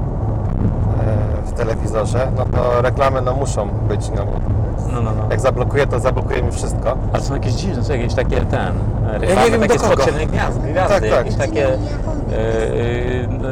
[1.45, 4.60] w telewizorze, no to reklamy no, muszą być, no bo
[4.93, 5.23] No, no, no.
[5.31, 6.97] jak zablokuję, to zablokuje mi wszystko.
[7.13, 8.73] Ale są jakieś dziwne, są jakieś takie ten,
[9.13, 10.03] e, reklamy, nie wiem, takie do kogo.
[10.27, 11.03] gwiazd, gwiazdy, Tak, tak.
[11.11, 13.49] jakieś takie, e, e, no,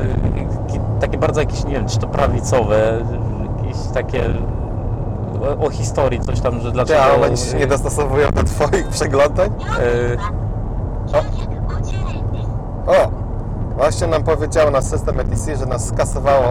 [0.68, 2.98] ki- takie bardzo jakieś, nie wiem, czy to prawicowe,
[3.62, 4.24] jakieś takie
[5.62, 7.00] o, o historii, coś tam, że dlaczego...
[7.04, 9.50] a one się nie dostosowują do Twoich przeglądań?
[9.80, 10.18] e,
[12.88, 13.12] O!
[13.78, 16.46] Właśnie nam powiedziało na system ETC, że nas skasowało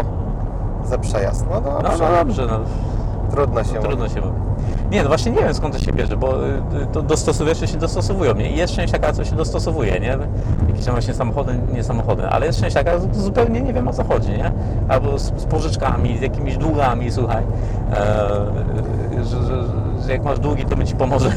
[0.85, 1.47] za przejazd.
[1.51, 2.59] No no, dobrze, no dobrze, no,
[3.31, 4.15] trudno się trudno mówi.
[4.15, 4.39] się mówi.
[4.91, 6.61] Nie, no właśnie nie wiem skąd to się bierze, bo y,
[6.93, 8.35] to dostosowujesz, się dostosowują.
[8.35, 8.51] Nie?
[8.51, 10.19] I jest część taka, co się dostosowuje, nie?
[10.69, 14.05] Jakieś tam właśnie samochody, nie samochody, ale jest część taka, zupełnie nie wiem o co
[14.05, 14.53] chodzi, nie?
[14.89, 17.43] Albo z, z pożyczkami, z jakimiś długami, słuchaj,
[17.93, 19.63] e, że, że,
[20.07, 21.35] że jak masz długi, to my ci pomożemy.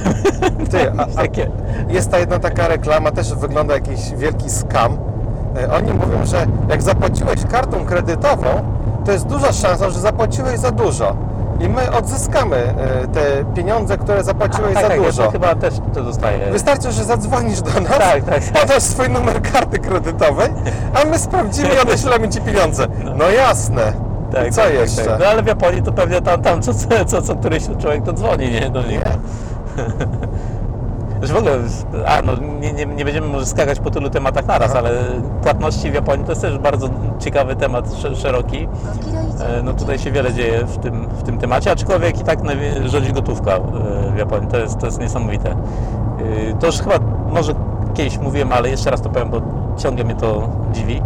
[0.72, 1.24] Ty, a, a
[1.92, 4.98] jest ta jedna taka reklama, też wygląda jakiś wielki skam.
[5.58, 8.48] E, Oni mówią, że jak zapłaciłeś kartą kredytową,
[9.06, 11.16] to jest duża szansa, że zapłaciłeś za dużo.
[11.62, 15.24] I my odzyskamy e, te pieniądze, które zapłaciłeś tak, za tak, ja dużo.
[15.24, 16.52] to chyba też to dostaję.
[16.52, 18.42] Wystarczy, że zadzwonisz do nas, Tak, tak.
[18.62, 20.50] podasz swój numer karty kredytowej,
[21.02, 22.88] a my sprawdzimy i odeślemy Ci pieniądze.
[23.16, 23.94] No jasne.
[24.48, 25.18] I co jeszcze?
[25.20, 28.14] No ale w Japonii to pewnie tam, tam co, co, co, co któryś człowiek to
[28.14, 28.70] dzwoni, nie?
[28.70, 29.02] Do nich.
[31.22, 31.52] Już w ogóle,
[32.08, 32.32] a no
[32.62, 34.80] nie, nie, nie będziemy może skakać po tylu tematach naraz, Aha.
[34.80, 34.92] ale
[35.44, 38.68] płatności w Japonii to jest też bardzo ciekawy temat, sz- szeroki.
[39.40, 42.40] E, No tutaj się wiele dzieje w tym, w tym temacie, aczkolwiek i tak
[42.86, 43.60] rządzi gotówka e,
[44.16, 44.48] w Japonii.
[44.50, 45.50] To jest, to jest niesamowite.
[45.52, 45.56] E,
[46.60, 46.96] To już chyba
[47.34, 47.54] może
[47.94, 49.42] kiedyś mówiłem, ale jeszcze raz to powiem, bo
[49.78, 51.02] ciągle mnie to dziwi.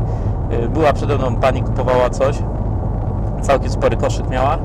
[0.70, 2.38] Była przede mną pani, kupowała coś,
[3.42, 4.58] całkiem spory koszyk miała,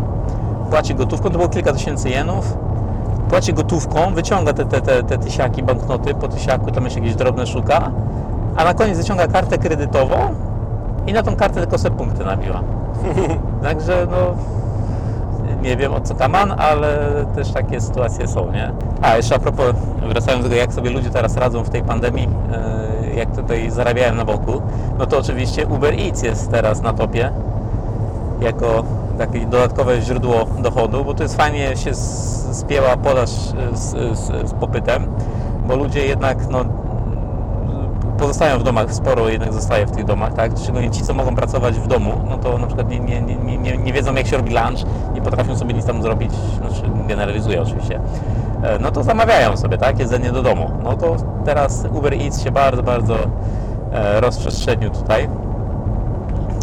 [0.71, 2.57] płaci gotówką, to było kilka tysięcy jenów,
[3.31, 7.47] płaci gotówką, wyciąga te, te, te, te tysiaki, banknoty, po tysiaku tam jeszcze jakieś drobne
[7.47, 7.91] szuka,
[8.57, 10.17] a na koniec wyciąga kartę kredytową
[11.07, 12.63] i na tą kartę tylko se punkty nabiła.
[13.63, 14.17] Także no,
[15.63, 16.99] nie wiem o co kaman, ale
[17.35, 18.73] też takie sytuacje są, nie?
[19.03, 19.75] A jeszcze a propos,
[20.09, 24.15] wracając do tego, jak sobie ludzie teraz radzą w tej pandemii, e, jak tutaj zarabiają
[24.15, 24.63] na boku,
[24.99, 27.31] no to oczywiście Uber Eats jest teraz na topie
[28.41, 28.85] jako
[29.29, 31.95] takie dodatkowe źródło dochodu, bo to jest fajnie się
[32.53, 35.07] spięła podaż e, z, z, z popytem,
[35.67, 36.65] bo ludzie jednak no,
[38.19, 40.53] pozostają w domach, sporo jednak zostaje w tych domach, tak?
[40.63, 43.77] Szczególnie ci, co mogą pracować w domu, no to na przykład nie, nie, nie, nie,
[43.77, 48.01] nie wiedzą, jak się robi lunch, nie potrafią sobie nic tam zrobić, znaczy generalizuję oczywiście,
[48.63, 49.99] E, no to zamawiają sobie, tak?
[49.99, 50.71] Jedzenie do domu.
[50.83, 53.17] No to teraz Uber Eats się bardzo, bardzo
[53.93, 55.29] e, rozprzestrzenił tutaj,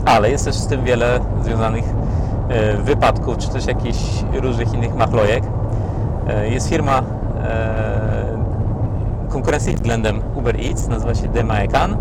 [0.05, 2.06] ale jest też z tym wiele związanych e,
[2.83, 3.99] wypadków, czy też jakichś
[4.41, 5.43] różnych innych machlojek.
[6.29, 6.97] E, Jest firma
[7.43, 8.37] e,
[9.29, 11.97] konkurencyjna względem Uber Eats, nazywa się Demaekan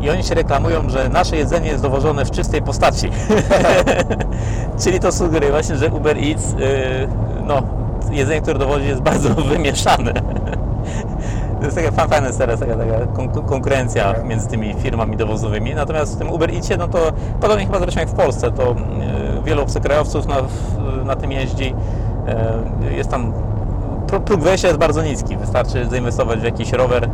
[0.00, 3.10] i oni się reklamują, że nasze jedzenie jest dowożone w czystej postaci.
[4.84, 6.54] Czyli to sugeruje właśnie, że Uber Eats,
[7.46, 7.62] no,
[8.10, 10.12] jedzenie, które dowodzi jest bardzo wymieszane.
[11.58, 15.74] To jest taka fa- fajna taka, taka kon- konkurencja między tymi firmami dowozowymi.
[15.74, 16.98] Natomiast w tym Uber Eatsie, no to
[17.40, 18.74] podobnie chyba zresztą jak w Polsce, to
[19.44, 20.36] wielu obcokrajowców na,
[21.04, 21.74] na tym jeździ.
[22.90, 23.32] Y, Jest tam
[24.06, 25.36] pró- próg wejścia jest bardzo niski.
[25.36, 27.08] Wystarczy zainwestować w jakiś rower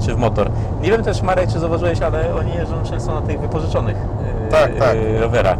[0.00, 0.50] czy w motor.
[0.82, 3.96] Nie wiem też, Marek, czy zauważyłeś, ale oni jeżdżą często na tych wypożyczonych
[4.44, 4.96] yy, Tak, tak.
[4.96, 5.58] yy, rowerach.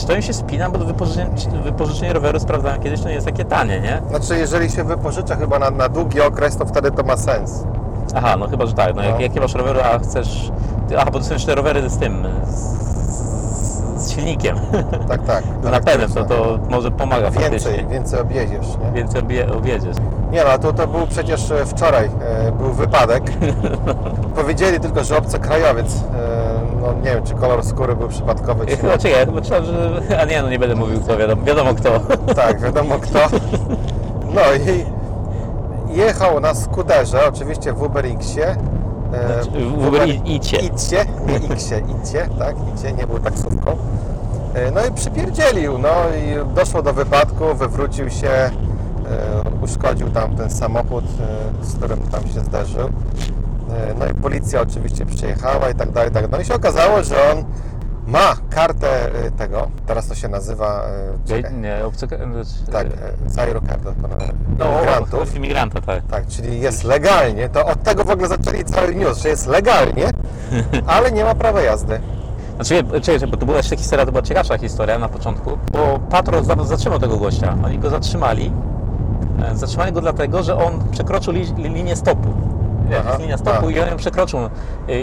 [0.00, 0.70] Czy to im się spina?
[0.70, 1.30] Bo wypożyczenie,
[1.64, 4.02] wypożyczenie roweru sprawdzałem kiedyś, to nie jest takie tanie, nie?
[4.08, 7.64] Znaczy, jeżeli się wypożycza chyba na, na długi okres, to wtedy to ma sens.
[8.14, 8.94] Aha, no chyba, że tak.
[8.96, 9.20] No, jak, No.
[9.20, 10.52] jak nie masz roweru, a chcesz...
[10.98, 12.81] Aha, bo to są jeszcze rowery z tym, z
[14.14, 14.56] silnikiem.
[15.08, 15.44] Tak, tak.
[15.64, 17.84] Z napędem, to, to może pomaga Więcej, faktycznie.
[17.90, 18.92] więcej objedziesz, nie?
[18.92, 19.96] Więcej obie, objedziesz.
[20.32, 23.22] Nie no, to, to był przecież e, wczoraj, e, był wypadek.
[24.36, 26.00] Powiedzieli tylko, że obcokrajowiec, e,
[26.80, 30.02] no nie wiem, czy kolor skóry był przypadkowy, czy chyba, czekaj, ja chyba czytałem, że...
[30.20, 32.00] A nie, no nie będę mówił kto, wiadomo, wiadomo kto.
[32.34, 33.18] Tak, wiadomo kto.
[34.34, 34.86] No i
[35.98, 38.46] jechał na skuterze, oczywiście w Uber Xie.
[38.48, 38.56] e,
[39.12, 40.56] Znaczy, w Uber Icie.
[40.56, 43.76] Icie, nie Xie, Icie, tak, Icie, nie był taksówką.
[44.54, 48.50] E, No i przypierdzielił, no i doszło do wypadku, wywrócił się, e,
[49.62, 52.86] uszkodził tam ten samochód, e, z którym tam się zderzył.
[52.86, 56.30] E, No i policja oczywiście przyjechała i tak dalej, i tak dalej.
[56.32, 57.44] No i się okazało, że on
[58.06, 60.82] ma kartę e, tego, teraz to się nazywa,
[61.24, 62.08] e, czekaj, Nie, obcy...
[62.72, 62.90] tak, e,
[63.26, 64.14] Zairo Card od pana
[64.58, 65.36] No, imigrantów.
[65.36, 66.02] imigranta, tak.
[66.10, 67.48] Tak, czyli jest legalnie.
[67.48, 70.10] To od tego w ogóle zaczęli cały news, że jest legalnie,
[70.86, 72.00] ale nie ma prawa jazdy.
[72.54, 75.98] Znaczy, wie- czekaj, bo to była jeszcze historia, to była ciekawsza historia na początku, bo
[76.10, 77.56] patrol za- zatrzymał tego gościa.
[77.64, 78.52] Oni go zatrzymali.
[79.52, 82.28] E, Zatrzymali go dlatego, że on przekroczył li, li, linię stopu.
[82.98, 84.40] Aha, jest linia stopu i on ją przekroczył.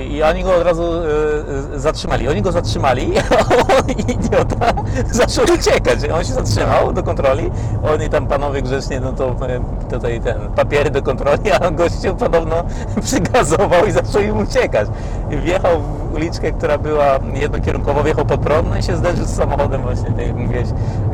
[0.10, 2.28] I oni go od razu e, e, zatrzymali.
[2.28, 4.73] Oni go zatrzymali, a on idiota
[5.12, 5.99] zaczął uciekać.
[6.13, 7.52] On się zatrzymał do kontroli.
[7.84, 9.60] Oni tam panowie grzecznie, no to e,
[9.91, 12.56] tutaj ten papiery do kontroli, a gościu podobno
[13.02, 14.88] przygazował i zaczął im uciekać.
[15.32, 19.30] I Wjechał w uliczkę, która była jednokierunkowo, wjechał pod prąd, no i się zderzył z
[19.30, 20.67] samochodem właśnie, tak jak mówiłeś,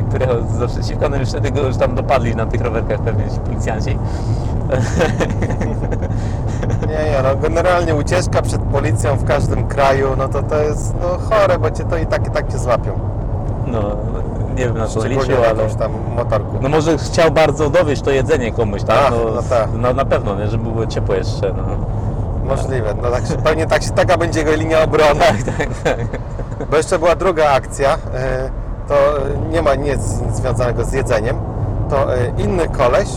[0.08, 3.24] który jechał z naprzeciwka, no i wtedy go już tam dopadli na tych rowerkach pewnie
[3.30, 3.98] ci policjanci.
[6.88, 11.08] Nie, nie, no generalnie ucieczka przed policją w każdym kraju, no to to jest no,
[11.18, 12.98] chore, bo cię to i tak i tak cię złapią.
[13.66, 13.80] No,
[14.56, 15.74] nie wiem na co liczył, ale...
[15.74, 16.56] tam motorku.
[16.60, 18.98] No może chciał bardzo dowieść to jedzenie komuś, tak?
[19.06, 19.68] Ach, No, no tak.
[19.74, 20.46] no na pewno, nie?
[20.48, 21.52] żeby było ciepłe jeszcze.
[21.52, 21.62] No.
[22.44, 25.20] Możliwe, no tak się, pewnie tak się, taka będzie jego linia obrony.
[25.20, 26.06] Tak, tak, tak.
[26.70, 28.50] Bo jeszcze była druga akcja, e,
[28.88, 30.00] to e, nie ma nic
[30.32, 31.36] związanego z jedzeniem,
[31.90, 33.08] to e, inny koleś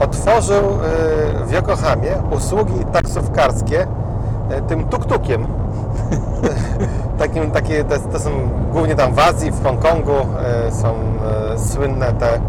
[0.00, 3.86] otworzył e, w Yokohamie usługi taksówkarskie
[4.50, 5.44] e, tym tuk-tukiem.
[7.18, 8.30] Takim, takie, to, to są
[8.72, 10.12] głównie tam w Azji, w Hongkongu
[10.68, 10.94] e, są
[11.54, 12.40] e, słynne te e,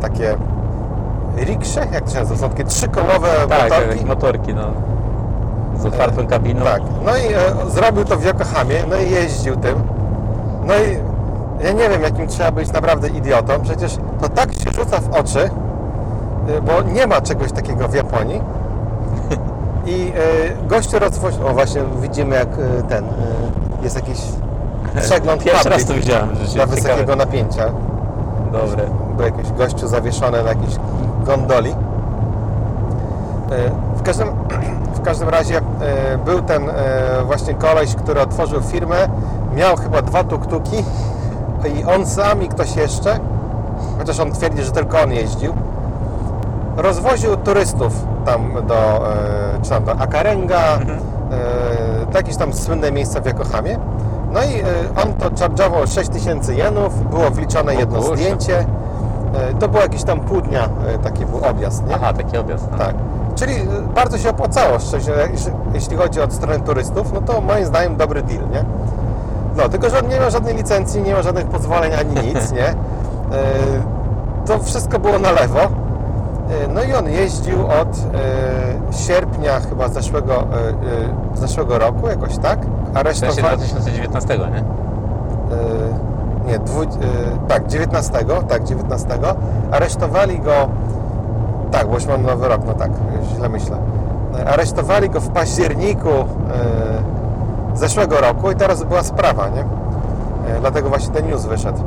[0.00, 0.36] takie
[1.36, 3.88] riksze, jak to się nazywa, są takie trzykolowe Tak, motorki.
[3.90, 4.62] takie motorki, no.
[5.78, 6.64] Z otwartą kabiną.
[6.64, 6.82] Tak.
[7.04, 9.82] No i e, zrobił to w Yokohamie, no i jeździł tym.
[10.66, 10.98] No i
[11.64, 13.52] ja nie wiem, jakim trzeba być naprawdę idiotą.
[13.62, 15.50] Przecież to tak się rzuca w oczy, e,
[16.62, 18.40] bo nie ma czegoś takiego w Japonii.
[19.86, 20.12] I
[20.62, 21.46] e, gościu rozwoził...
[21.46, 23.04] O, właśnie widzimy, jak e, ten...
[23.82, 24.18] Jest jakiś
[25.02, 27.64] przegląd Pierwszy raz to widziałem, dla wysokiego napięcia.
[28.52, 28.84] Dobre.
[29.16, 30.74] Był jakiś gościu zawieszony na jakiejś
[31.24, 31.74] gondoli.
[33.96, 34.28] W każdym,
[34.98, 35.60] w każdym razie
[36.24, 36.62] był ten
[37.26, 39.08] właśnie koleś, który otworzył firmę,
[39.54, 40.84] miał chyba dwa tuktuki
[41.74, 43.18] i on sam i ktoś jeszcze,
[43.98, 45.54] chociaż on twierdzi, że tylko on jeździł,
[46.82, 47.92] rozwoził turystów
[48.26, 53.78] tam do, e, czy tam do Akarenga, e, do jakieś tam słynne miejsca w Yokohamie.
[54.32, 54.64] No i e,
[55.02, 58.58] on to charge'ował 6000 jenów, było wliczone jedno zdjęcie.
[58.58, 61.94] E, To było jakieś tam pół dnia, e, taki był objazd, nie?
[61.94, 62.68] Aha, taki objazd.
[62.72, 62.78] no.
[62.78, 62.94] Tak.
[63.34, 63.54] Czyli
[63.94, 65.28] bardzo się opłacało, szczerze,
[65.74, 68.64] jeśli- chodzi od strony turystów, no to moim zdaniem dobry deal, nie?
[69.56, 72.74] No, tylko że on nie ma żadnej licencji, nie ma żadnych pozwoleń ani nic, nie?
[74.46, 75.60] To wszystko było na lewo.
[76.50, 80.42] Y, No i on jeździł od y, sierpnia chyba zeszłego,
[81.34, 82.58] y, zeszłego roku, jakoś tak.
[82.60, 83.56] W sensie Aresztowali...
[83.56, 84.64] 2019, nie?
[86.46, 86.80] Nie, dwu,
[87.48, 88.12] tak, 19,
[88.48, 89.08] tak, 19.
[89.70, 90.52] Aresztowali go,
[91.70, 92.90] tak, bo już mam nowy rok, no tak,
[93.36, 93.76] źle myślę.
[94.46, 96.08] Aresztowali go w październiku
[97.74, 99.64] zeszłego roku i teraz była sprawa, nie?
[100.60, 101.78] Dlatego właśnie ten news wyszedł.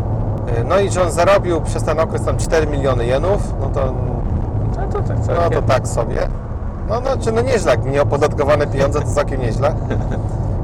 [0.66, 3.94] No i że on zarobił przez ten okres tam 4 miliony jenów, no to,
[5.10, 5.62] No to tak no całkiem.
[5.62, 6.28] to tak sobie.
[6.90, 9.74] No, no, czy no nieźle, jak nieopodatkowane pieniądze to całkiem nieźle.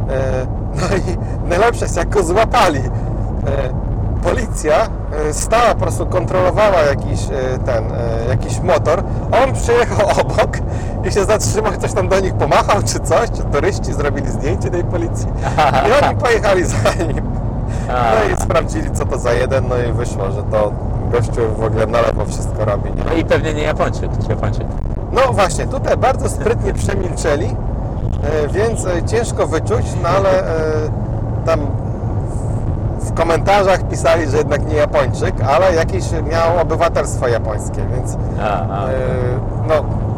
[0.10, 1.18] E, No i
[1.50, 2.80] najlepsze jest, jak go złapali.
[2.80, 3.90] e,
[4.24, 4.76] Policja
[5.30, 7.20] e, stała, po prostu kontrolowała jakiś
[7.66, 7.84] ten,
[8.30, 9.04] jakiś motor.
[9.44, 10.58] On przyjechał obok
[11.08, 14.84] i się zatrzymał, coś tam do nich pomachał, czy coś, czy turyści zrobili zdjęcie tej
[14.84, 15.28] policji.
[15.88, 17.22] I oni pojechali za nim.
[17.88, 20.72] No i sprawdzili, co to za jeden, no i wyszło, że to
[21.12, 22.90] gościu w ogóle na lewo wszystko robi.
[22.92, 23.04] Nie?
[23.04, 24.68] No i pewnie nie Japończyk, czy Japończyk.
[25.12, 30.54] No właśnie, tutaj bardzo sprytnie przemilczeli, e, więc e, ciężko wyczuć, no ale e,
[31.46, 31.60] tam
[33.00, 38.86] w- komentarzach pisali, że jednak nie Japończyk, ale jakiś miał obywatelstwo japońskie, więc A, a.
[39.68, 39.74] no,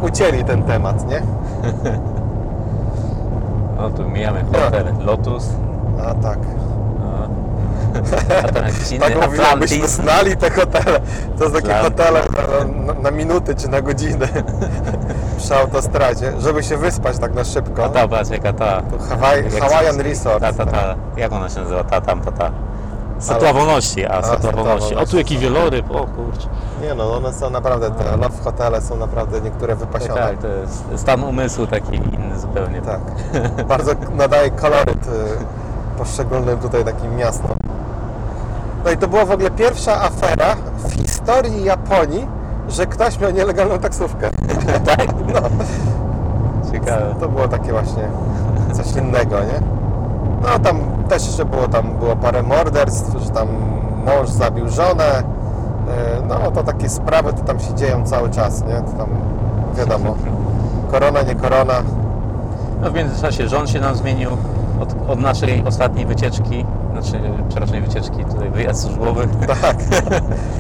[0.08, 1.22] ucięli ten temat, nie?
[3.78, 5.50] No tu mijamy hotel Lotus.
[6.10, 6.38] A tak.
[7.94, 8.60] No.
[8.62, 9.92] A inny Tak mówił, abyśmy Atlantis.
[9.92, 11.00] znali te hotele.
[11.40, 14.28] To są takie hotele na, na, na minuty czy na godzinę
[15.38, 17.86] przy autostradzie, żeby się wyspać tak na szybko.
[17.86, 18.82] A ta, patrz jaka ta...
[18.82, 20.40] To Hawaii, jak- Hawaiian Resort.
[20.42, 21.84] Ta, ta, ta, jak ona się nazywa?
[21.84, 22.52] Ta, tam, ta, ta.
[23.20, 24.96] Statua Wolności, a, Statua Wolności.
[24.96, 26.48] O, tu jaki wieloryb, o kurczę.
[26.82, 30.14] Nie no, one są naprawdę, te love hotele są naprawdę niektóre Tak, wypasione.
[30.22, 32.82] tak, to jest stan umysłu taki inny zupełnie.
[32.82, 33.00] Tak.
[33.68, 37.56] Bardzo nadaje koloryt y, poszczególnym tutaj takim miastom.
[38.86, 42.28] No i to była w ogóle pierwsza afera w historii Japonii,
[42.70, 44.30] że ktoś miał nielegalną taksówkę.
[44.98, 45.08] tak?
[45.34, 45.42] No,
[46.72, 47.16] Ciekawe.
[47.20, 48.04] to było takie właśnie
[48.74, 49.62] coś innego, nie?
[50.42, 50.80] No tam
[51.10, 53.48] też jeszcze było tam było parę morderstw, że tam
[54.06, 55.20] mąż zabił żonę.
[55.20, 55.24] y,
[56.28, 58.76] No to takie sprawy to tam się dzieją cały czas, nie?
[58.92, 59.10] To tam
[59.78, 60.16] wiadomo.
[60.92, 61.74] Korona, nie korona.
[62.82, 64.30] No w międzyczasie rząd się nam zmienił
[64.82, 67.24] od, od naszej ostatniej wycieczki, znaczy,
[67.54, 69.28] czy raczej wycieczki, tutaj wyjazd służbowy,
[69.62, 69.78] Tak,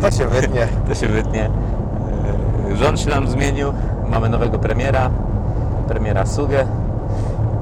[0.02, 0.68] to się wytnie.
[0.88, 1.50] to się wytnie.
[2.70, 3.74] Yy, Rząd się nam zmienił,
[4.10, 5.10] mamy nowego premiera,
[5.88, 6.66] premiera Sugę.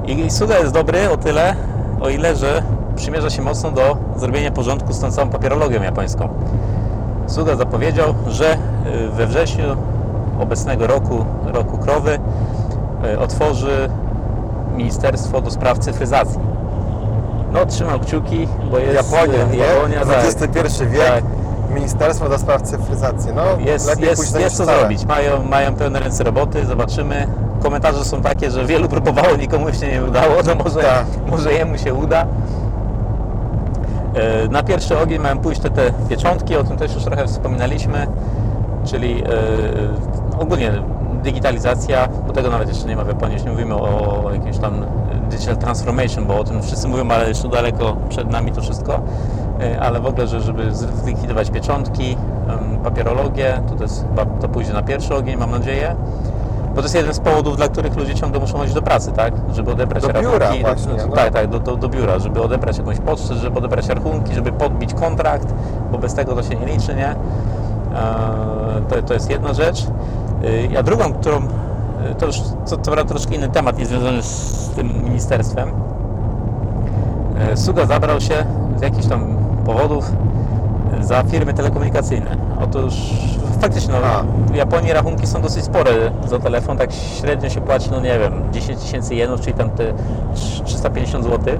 [0.06, 1.54] I Suga jest dobry o tyle,
[2.00, 2.62] o ile, że
[2.96, 6.28] przymierza się mocno do zrobienia porządku z tą całą papierologią japońską.
[7.26, 9.64] Suga zapowiedział, że y, we wrześniu
[10.40, 12.18] obecnego roku, roku krowy,
[13.14, 13.90] y, otworzy
[14.76, 16.40] Ministerstwo do Spraw Cyfryzacji.
[17.52, 19.58] No, trzymał kciuki, bo jest Japonia, nie?
[19.58, 20.24] Japonia, tak.
[20.24, 21.24] XXI wiek, Tak.
[21.74, 23.30] Ministerstwo do Spraw Cyfryzacji.
[23.34, 25.04] No, Jest, jest, jest co zrobić.
[25.06, 27.26] Mają, mają pełne ręce roboty, zobaczymy.
[27.62, 31.04] Komentarze są takie, że wielu próbowało, nikomu się nie udało, no może, Tak.
[31.30, 32.26] może jemu się uda.
[34.14, 38.06] E, Na pierwszy ogień mają pójść te, te pieczątki, o tym też już trochę wspominaliśmy,
[38.84, 39.26] czyli e,
[40.40, 40.72] ogólnie
[41.22, 44.84] digitalizacja, bo tego nawet jeszcze nie ma w Japonii, już nie mówimy o jakimś tam
[45.30, 49.00] digital transformation, bo o tym wszyscy mówią, ale jeszcze daleko przed nami to wszystko,
[49.60, 52.16] E, ale w ogóle, że żeby zlikwidować pieczątki,
[52.84, 54.04] papierologię, to, to jest
[54.40, 55.96] to pójdzie na pierwszy ogień, mam nadzieję.
[56.68, 59.34] Bo to jest jeden z powodów, dla których ludzie ciągle muszą chodzić do pracy, tak?
[59.52, 60.32] Żeby odebrać Do rachunki.
[60.32, 61.12] biura właśnie, do, no.
[61.16, 64.94] Tak, tak, do, do, do biura, żeby odebrać jakąś pocztę, żeby odebrać rachunki, żeby podbić
[64.94, 65.54] kontrakt,
[65.92, 67.08] bo bez tego to się nie liczy, nie?
[67.08, 67.16] Eee,
[68.88, 69.86] To, to jest jedna rzecz.
[70.70, 71.36] Yy, A drugą, którą,
[72.18, 75.70] to już co, co prawda troszkę inny temat, nie związany z tym ministerstwem.
[77.50, 78.34] Yy, Suga zabrał się
[78.76, 79.36] z jakichś tam
[79.66, 80.12] powodów
[80.98, 82.36] yy, za firmy telekomunikacyjne.
[82.64, 82.94] Otóż
[83.60, 85.92] faktycznie no, w Japonii rachunki są dosyć spore
[86.28, 89.84] za telefon, tak średnio się płaci, no nie wiem, 10 tysięcy jenów, czyli tam te
[90.64, 91.54] 350 zł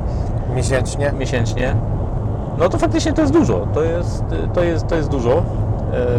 [0.56, 1.12] Miesięcznie.
[1.18, 1.76] miesięcznie.
[2.58, 3.66] No to faktycznie to jest dużo.
[3.74, 4.24] To jest,
[4.54, 5.30] to jest, to jest dużo.
[5.32, 5.42] E,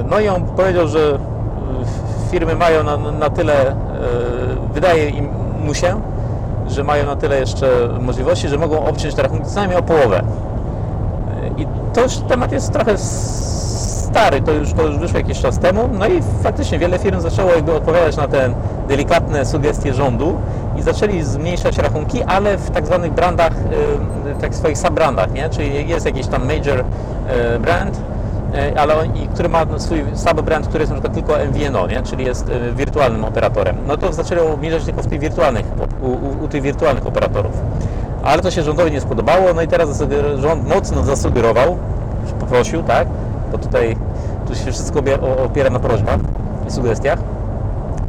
[0.10, 3.76] No i on powiedział, że e, firmy mają na, na tyle, e,
[4.74, 5.30] wydaje im
[5.66, 6.02] mu się,
[6.68, 7.68] że mają na tyle jeszcze
[8.00, 10.24] możliwości, że mogą obciąć te rachunki co najmniej o połowę.
[11.58, 15.90] I to już temat jest trochę stary, to już, to już wyszło jakiś czas temu,
[16.00, 18.54] no i faktycznie wiele firm zaczęło jakby odpowiadać na te
[18.88, 20.40] delikatne sugestie rządu
[20.78, 23.54] i zaczęli zmniejszać rachunki, ale w tak zwanych brandach,
[24.38, 25.50] y, tak swoich subbrandach, nie?
[25.50, 26.84] Czyli jest jakiś tam major
[27.60, 28.02] brand,
[28.78, 32.02] ale on, i który ma swój subbrand, który jest na przykład tylko MVNO, nie?
[32.02, 33.76] czyli jest y, wirtualnym operatorem.
[33.88, 35.66] No to zaczęli obniżać tylko w tych wirtualnych,
[36.02, 37.52] u, u, u tych wirtualnych operatorów.
[38.24, 40.04] Ale to się rządowi nie spodobało, no i teraz
[40.36, 41.78] rząd mocno zasugerował,
[42.40, 43.08] poprosił, tak,
[43.52, 43.98] bo tutaj
[44.48, 45.00] tu się wszystko
[45.46, 46.20] opiera na prośbach
[46.68, 47.20] i sugestiach,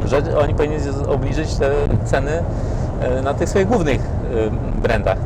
[0.05, 0.77] że oni powinni
[1.07, 1.71] obniżyć te
[2.05, 2.43] ceny
[3.01, 5.17] e, na tych swoich głównych e, brandach.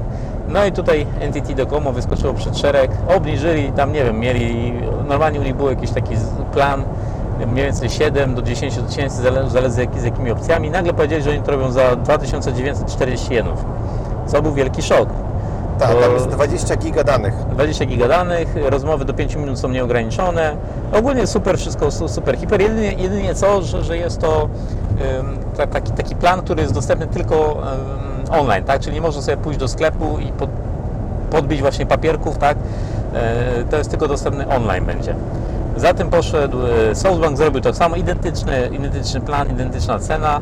[0.47, 4.73] No i tutaj NTT Docomo wyskoczyło przed szereg, obniżyli, tam nie wiem, mieli,
[5.07, 6.15] normalnie u nich był jakiś taki
[6.53, 6.83] plan,
[7.51, 10.69] mniej więcej 7 do 10 tysięcy, zale- zależy z jakimi opcjami.
[10.71, 13.65] Nagle powiedzieli, że oni to robią za 2940 jenów,
[14.27, 15.09] co był wielki szok.
[15.79, 17.33] Tak, tam jest 20 giga danych.
[17.51, 20.55] 20 giga danych, rozmowy do 5 minut są nieograniczone.
[20.93, 22.61] Ogólnie super, wszystko su- super, hiper.
[22.61, 24.49] Jedynie, jedynie co, że, że jest to
[25.57, 27.35] ta, taki, taki plan, który jest dostępny tylko
[28.15, 28.81] ym, online, tak?
[28.81, 30.49] Czyli nie można sobie pójść do sklepu i pod,
[31.31, 32.57] podbić właśnie papierków, tak?
[33.13, 35.15] E, to jest tylko dostępny online będzie.
[35.77, 36.57] Za tym poszedł
[36.91, 40.41] e, SoftBank, zrobił to samo, identyczny, identyczny plan, identyczna cena.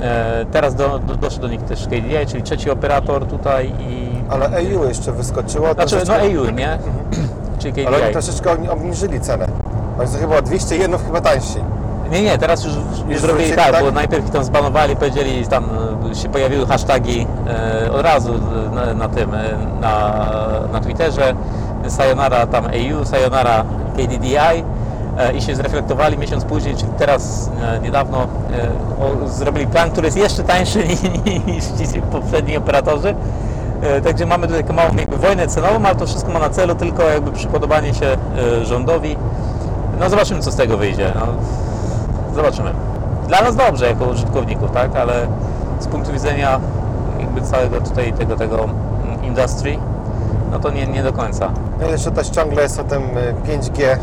[0.00, 4.46] E, teraz do, do, doszedł do nich też KDI, czyli trzeci operator tutaj i Ale
[4.46, 5.74] EU jeszcze wyskoczyło.
[5.74, 6.78] znaczy, no EU, nie?
[7.58, 7.86] Czyli KDI.
[7.86, 9.46] Ale oni troszeczkę obniżyli cenę.
[10.00, 11.58] Oni są chyba o 200 jenów chyba tańsi.
[12.10, 13.84] Nie, nie, teraz już, już Już zrobili tak, tak?
[13.84, 15.64] bo najpierw ich tam zbanowali, powiedzieli, tam
[16.14, 17.26] się pojawiły hashtagi
[17.86, 18.32] e, od razu
[18.74, 19.44] na, na tym, e,
[19.80, 20.24] na,
[20.72, 21.34] na Twitterze,
[21.88, 23.64] Sayonara tam EU, Sayonara
[23.96, 24.36] KDDI
[25.18, 27.50] e, i się zreflektowali miesiąc później, czyli teraz
[27.82, 28.26] niedawno
[29.26, 30.84] zrobili plan, który jest jeszcze tańszy
[31.46, 33.14] niż ci poprzedni operatorzy.
[34.04, 37.02] Także mamy tutaj taką małą jakby wojnę cenową, ale to wszystko ma na celu tylko
[37.02, 38.16] jakby przypodobanie się
[38.62, 39.16] rządowi.
[40.00, 41.12] No zobaczymy co z tego wyjdzie.
[41.14, 41.26] No,
[42.34, 42.70] zobaczymy.
[43.28, 45.26] Dla nas dobrze jako użytkowników, tak, ale
[45.82, 46.60] z punktu widzenia
[47.20, 49.78] jakby całego tutaj tego, tego mm, industry,
[50.50, 51.50] no to nie, nie do końca.
[51.80, 53.96] No jeszcze też ciągle jest o tym y, 5G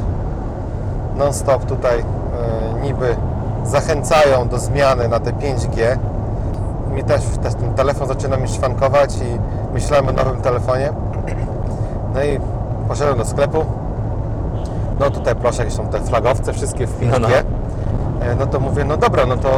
[1.17, 2.03] non-stop tutaj y,
[2.82, 3.15] niby
[3.65, 5.97] zachęcają do zmiany na te 5G.
[6.95, 9.39] Mi też, też ten telefon zaczyna mi szwankować i
[9.73, 10.89] myślałem o nowym telefonie.
[12.13, 12.39] No i
[12.88, 13.65] poszedłem do sklepu.
[14.99, 17.11] No tutaj proszę, jakieś są te flagowce wszystkie w 5G.
[17.11, 17.27] No, no.
[18.25, 19.49] E, No to mówię, no dobra, no to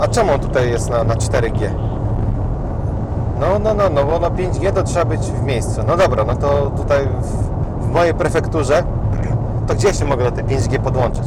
[0.00, 1.68] a czemu on tutaj jest na, na 4G?
[3.40, 5.80] No, no, no, no, bo na 5G to trzeba być w miejscu.
[5.86, 8.82] No dobra, no to tutaj w, w mojej prefekturze,
[9.66, 11.26] to gdzie się mogę te 5G podłączyć?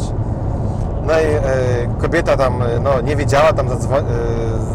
[1.07, 1.41] No i e,
[2.01, 3.99] kobieta tam, e, no, nie wiedziała, tam zadzwo-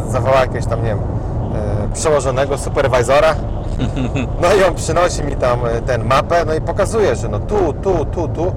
[0.09, 3.35] e, zawołała jakiegoś tam, nie wiem, e, przełożonego superwajzora.
[4.43, 7.73] No i on przynosi mi tam e, ten mapę, no i pokazuje, że no tu,
[7.73, 8.53] tu, tu, tu.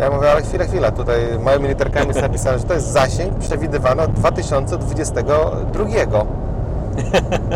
[0.00, 4.02] Ja mówię, ale chwilę, chwilę, tutaj małymi literkami jest napisane, że to jest zasięg przewidywany
[4.02, 5.84] od 2022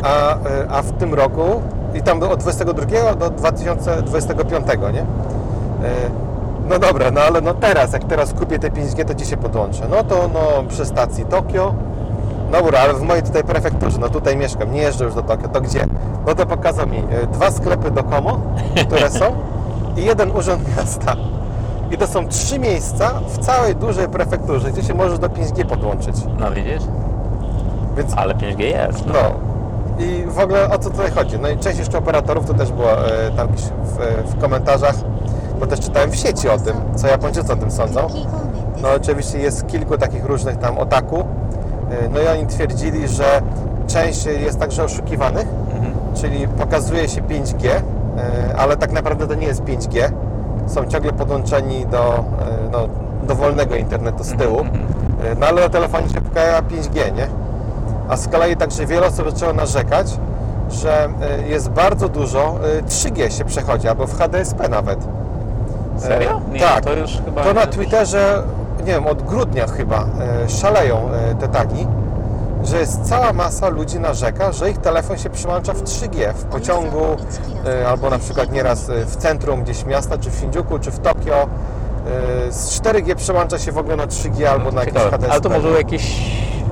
[0.03, 1.62] a, y, a w tym roku
[1.95, 5.01] i tam od 22 do 2025, nie?
[5.01, 5.05] Y,
[6.68, 9.82] No dobra, no ale no teraz, jak teraz kupię te 5G, to gdzie się podłączę?
[9.90, 11.74] No to no przy stacji Tokio.
[12.53, 15.49] No Dobra, ale w mojej tutaj prefekturze, no tutaj mieszkam, nie jeżdżę już do Tokio,
[15.49, 15.86] to gdzie?
[16.26, 18.40] No to pokazał mi y, dwa sklepy do Komo,
[18.86, 19.24] które są
[19.97, 21.16] i jeden urząd miasta.
[21.91, 26.16] I to są trzy miejsca w całej dużej prefekturze, gdzie się możesz do 5G podłączyć.
[26.41, 26.82] No widzisz?
[27.97, 29.07] Więc Ale 5G jest.
[29.07, 29.14] no.
[29.99, 31.39] I w ogóle o co tutaj chodzi?
[31.39, 34.95] No i część jeszcze operatorów, to też było e, tam gdzieś w, w komentarzach,
[35.61, 38.01] bo też czytałem w sieci o tym, co Japończycy o tym sądzą.
[38.82, 41.20] No oczywiście jest kilku takich różnych tam otaku.
[41.20, 43.43] E, No i oni twierdzili, że
[43.87, 45.95] część jest także oszukiwanych, Mhm.
[46.14, 47.82] czyli pokazuje się 5G, e,
[48.57, 50.11] ale tak naprawdę to nie jest 5G.
[50.66, 52.22] Są ciągle podłączeni do e,
[52.72, 52.88] no,
[53.26, 54.60] dowolnego internetu z tyłu.
[54.60, 54.84] Mhm.
[55.24, 57.26] E, No ale na telefonie się pojawia 5G, nie?
[58.08, 60.18] A z kolei także wiele osób zaczęło narzekać,
[60.70, 64.98] że e, jest bardzo dużo e, 3G się przechodzi, albo w HDSP nawet.
[65.96, 66.40] Serio?
[66.52, 66.84] Nie, tak.
[66.84, 67.42] to już chyba...
[67.42, 68.42] To na Twitterze,
[68.78, 70.06] nie wiem, od grudnia chyba
[70.48, 71.08] szaleją
[71.40, 71.86] te tagi,
[72.64, 77.04] że jest cała masa ludzi narzeka, że ich telefon się przyłącza w 3G w pociągu,
[77.66, 80.98] e, albo na przykład nieraz e, w centrum gdzieś miasta, czy w Shinjuku, czy w
[80.98, 81.48] Tokio.
[82.46, 85.02] E, Z 4G przełącza się w ogóle na 3G albo na jakieś.
[85.02, 85.32] HDSP.
[85.32, 86.20] Ale to może u jakichś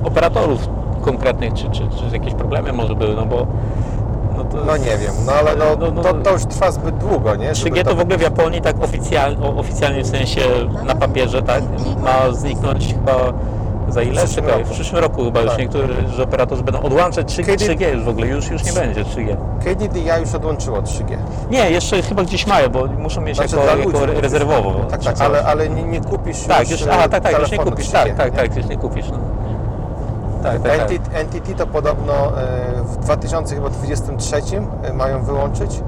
[0.03, 0.67] operatorów
[1.01, 3.47] konkretnych, czy, czy, czy jakieś problemy może były, no bo...
[4.37, 6.97] No, to No nie wiem, no ale no, no, no, to, to już trwa zbyt
[6.97, 7.55] długo, nie?
[7.55, 10.41] Żeby 3G to w ogóle w Japonii tak oficjalnie, oficjalnie w sensie
[10.85, 11.63] na papierze, tak,
[12.03, 13.33] ma zniknąć chyba
[13.93, 14.21] Za ile?
[14.21, 14.73] W przyszłym Czekaj, roku.
[14.73, 15.59] w przyszłym roku chyba już Tak.
[15.59, 19.37] niektórzy operatorzy będą odłączać 3, Kiedy- 3G już w ogóle, już, już nie będzie 3G.
[19.63, 21.17] KDDI już odłączyło 3G.
[21.51, 24.73] Nie, jeszcze chyba gdzieś mają, bo muszą mieć Znaczy jako, dla jako rezerwowo.
[24.89, 25.27] Tak, tak, coś.
[25.27, 27.87] ale, ale nie, nie kupisz Tak, już, już, aha, tak, tak, już nie telefonu kupisz,
[27.87, 28.37] 3G, tak, tak, nie?
[28.39, 29.09] tak, już nie kupisz.
[29.11, 29.17] No.
[30.43, 30.91] Tak, tak, tak.
[30.91, 34.35] NTT, NTT to podobno e, w 2023
[34.83, 35.81] e, mają wyłączyć,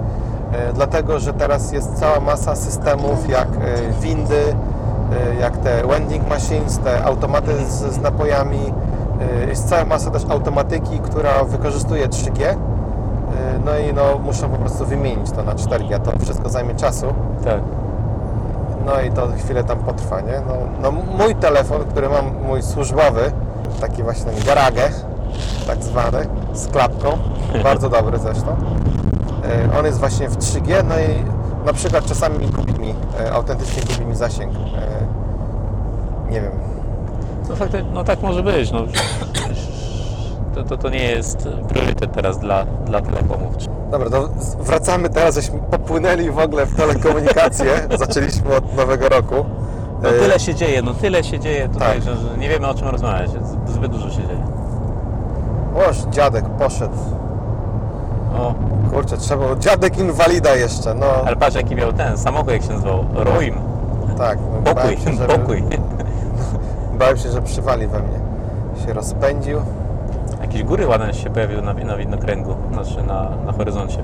[0.51, 4.55] e, dlatego że teraz jest cała masa systemów jak e, windy,
[5.39, 8.73] jak te vending machines, te automaty z, z napojami.
[9.43, 12.43] e, Jest cała masa też automatyki, która wykorzystuje 3G.
[12.45, 12.55] e,
[13.65, 17.05] No i no, muszą po prostu wymienić to na 4G, a to wszystko zajmie czasu.
[17.43, 17.61] tak.
[18.85, 20.41] No i to chwilę tam potrwa, nie?
[20.47, 23.31] No, no mój telefon, który mam, mój służbowy,
[23.81, 24.81] taki właśnie ten garagę,
[25.67, 26.17] tak zwany,
[26.53, 27.09] z klapką,
[27.63, 28.55] bardzo dobry zresztą.
[29.79, 31.23] On jest właśnie w 3G, no i
[31.65, 32.95] na przykład czasami gubi mi,
[33.33, 34.51] autentycznie gubi mi zasięg.
[36.29, 36.51] Nie wiem.
[37.49, 38.71] No, fakty, no tak może być.
[38.71, 38.79] No.
[40.55, 43.53] To, to, to nie jest priorytet teraz dla, dla telekomów.
[43.91, 47.87] Dobra, to wracamy teraz, żeśmy popłynęli w ogóle w telekomunikacje.
[47.99, 49.45] Zaczęliśmy od nowego roku.
[50.03, 52.03] No E, tyle się dzieje, no tyle się dzieje tutaj, Tak.
[52.03, 53.29] że, że nie wiemy o czym rozmawiać.
[53.67, 54.43] Zbyt dużo się dzieje.
[55.89, 56.97] Oż, dziadek poszedł.
[58.39, 58.53] O,
[58.93, 59.55] Kurczę, trzeba...
[59.55, 61.05] Dziadek inwalida jeszcze, no.
[61.25, 63.05] ale patrz jaki miał ten samochód, jak się nazywał.
[63.13, 63.55] Roim.
[64.17, 65.63] Tak, no, Pokój, się, że, pokój.
[66.99, 68.19] Bałem się, że przywali we mnie.
[68.85, 69.57] Się rozpędził.
[70.41, 73.97] Jakieś góry ładne się pojawiły na, na widnokręgu, znaczy na, na horyzoncie.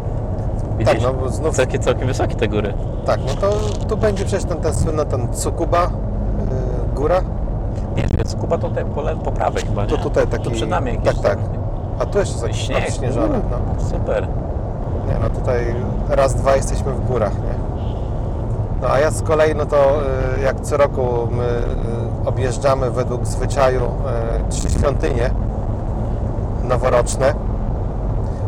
[0.85, 2.73] Tak, no bo znów, Całkiem, całkiem wysokie te góry.
[3.05, 3.51] tak, no to
[3.89, 7.21] tu będzie przecież ten, ten słynny ten Tsukuba, yy, góra.
[7.95, 9.89] Nie, więc Kuba to te po, le- po prawej chyba, nie?
[9.89, 10.43] To tutaj taki...
[10.43, 11.35] Tu przed nami jakieś Tak, tak.
[11.37, 11.47] tam-
[11.99, 12.83] A tu jeszcze jest śnieg.
[12.87, 13.39] odśnieżone.
[13.51, 13.83] No.
[13.83, 14.27] Super.
[15.07, 15.75] Nie, no tutaj
[16.09, 17.70] raz, dwa jesteśmy w górach, nie?
[18.81, 20.01] No a ja z kolei, no to
[20.37, 25.31] y, jak co roku my y, objeżdżamy według zwyczaju y, trzy świątynie
[26.63, 27.33] noworoczne.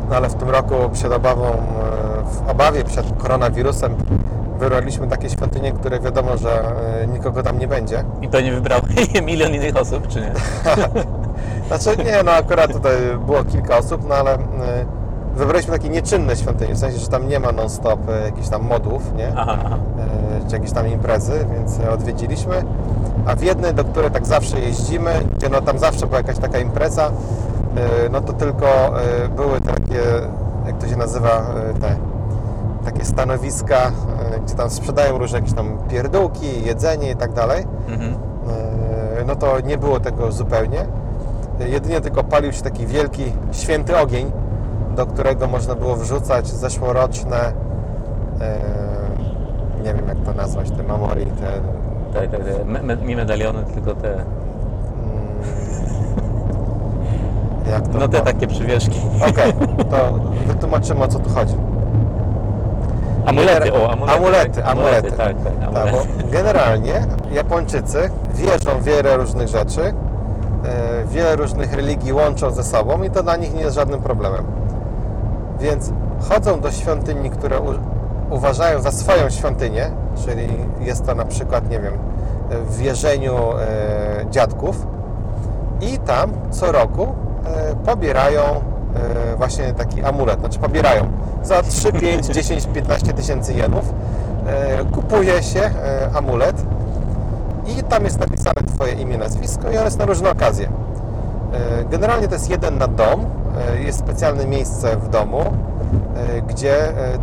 [0.09, 1.45] No ale w tym roku przed obawą,
[2.25, 3.95] w obawie przed koronawirusem
[4.59, 6.63] wybraliśmy takie świątynie, które wiadomo, że
[7.13, 8.03] nikogo tam nie będzie.
[8.21, 8.79] I pewnie wybrał
[9.25, 10.31] milion innych osób, czy nie?
[11.67, 14.37] Znaczy nie, no akurat tutaj było kilka osób, no ale
[15.35, 18.61] y, wybraliśmy takie nieczynne świątynie, w sensie, że tam nie ma non-stop y, jakichś tam
[18.63, 19.33] modów, nie?
[19.37, 19.77] Aha, aha.
[20.45, 22.63] e, czy jakieś tam imprezy, więc odwiedziliśmy.
[23.25, 26.59] A w jednej, do której tak zawsze jeździmy, gdzie no tam zawsze była jakaś taka
[26.59, 30.01] impreza, e, no to tylko e, były takie,
[30.65, 31.95] jak to się nazywa, e, te
[32.85, 33.75] takie stanowiska,
[34.35, 37.65] e, gdzie tam sprzedają różne jakieś tam pierdółki, jedzenie i tak dalej.
[37.89, 38.13] Mhm.
[38.13, 40.85] E, No to nie było tego zupełnie.
[41.61, 44.31] E, Jedynie tylko palił się taki wielki, święty ogień,
[44.95, 47.37] do którego można było wrzucać zeszłoroczne,
[48.41, 48.59] e,
[49.83, 51.51] nie wiem jak to nazwać, te mamori, te...
[52.19, 52.41] Tak, tak.
[52.65, 54.13] Me, me, nie medaliony, tylko te.
[54.13, 54.23] mm,
[57.71, 58.21] Jak to No te było?
[58.23, 58.99] takie przywieszki.
[59.29, 59.53] Okej,
[59.91, 60.13] to
[60.47, 61.55] wytłumaczymy o co tu chodzi.
[63.25, 64.13] Amulety, o, amulety.
[64.17, 65.11] Amulety, tak, amulety.
[65.11, 66.07] Tak, tak, Tak, amulety.
[66.31, 69.93] generalnie Japończycy wierzą w wiele różnych rzeczy, e,
[71.07, 74.43] wiele różnych religii łączą ze sobą i to dla nich nie jest żadnym problemem.
[75.63, 75.91] Więc
[76.29, 77.59] chodzą do świątyni, które
[78.29, 79.91] uważają za swoją świątynię,
[80.25, 80.47] czyli
[80.79, 81.93] jest to na przykład, nie wiem,
[82.49, 84.87] w wierzeniu e, dziadków.
[85.81, 91.07] I tam co roku e, pobierają e, właśnie taki amulet, znaczy pobierają.
[91.43, 93.93] Za 3, 5, 10, 15 tysięcy jenów
[94.47, 96.55] e, kupuje się e, amulet.
[97.67, 100.69] I tam jest napisane Twoje imię, nazwisko i on jest na różne okazje.
[101.53, 103.25] E, Generalnie to jest jeden na dom,
[103.69, 106.75] e, jest specjalne miejsce w domu, e, gdzie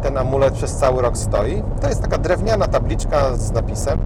[0.03, 1.62] ten amulet przez cały rok stoi.
[1.81, 3.99] To jest taka drewniana tabliczka z napisem,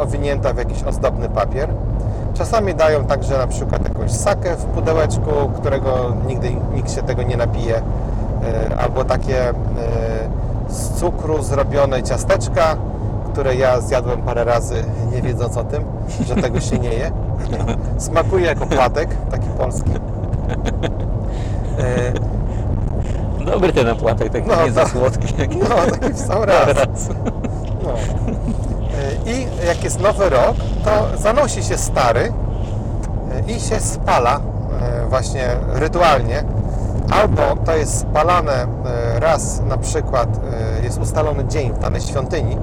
[0.00, 1.68] owinięta w jakiś ozdobny papier.
[2.34, 7.36] Czasami dają także na przykład jakąś sakę w pudełeczku, którego nigdy nikt się tego nie
[7.36, 7.82] napije,
[8.78, 9.52] albo takie
[10.68, 12.76] z cukru zrobione ciasteczka,
[13.34, 15.84] które ja zjadłem parę razy, nie wiedząc o tym,
[16.26, 17.12] że tego się nie je.
[17.98, 19.90] Smakuje jako płatek, taki polski.
[21.78, 22.12] E,
[23.44, 25.34] Dobry ten opłatek, taki No, nie za słodki.
[25.60, 26.66] No, taki w sam raz.
[27.82, 27.90] No.
[27.90, 32.32] E, I jak jest nowy rok, to zanosi się stary
[33.48, 36.44] e, i się spala e, właśnie rytualnie.
[37.10, 38.66] Albo to jest spalane
[39.14, 40.28] raz na przykład,
[40.82, 42.56] jest ustalony dzień w danej świątyni,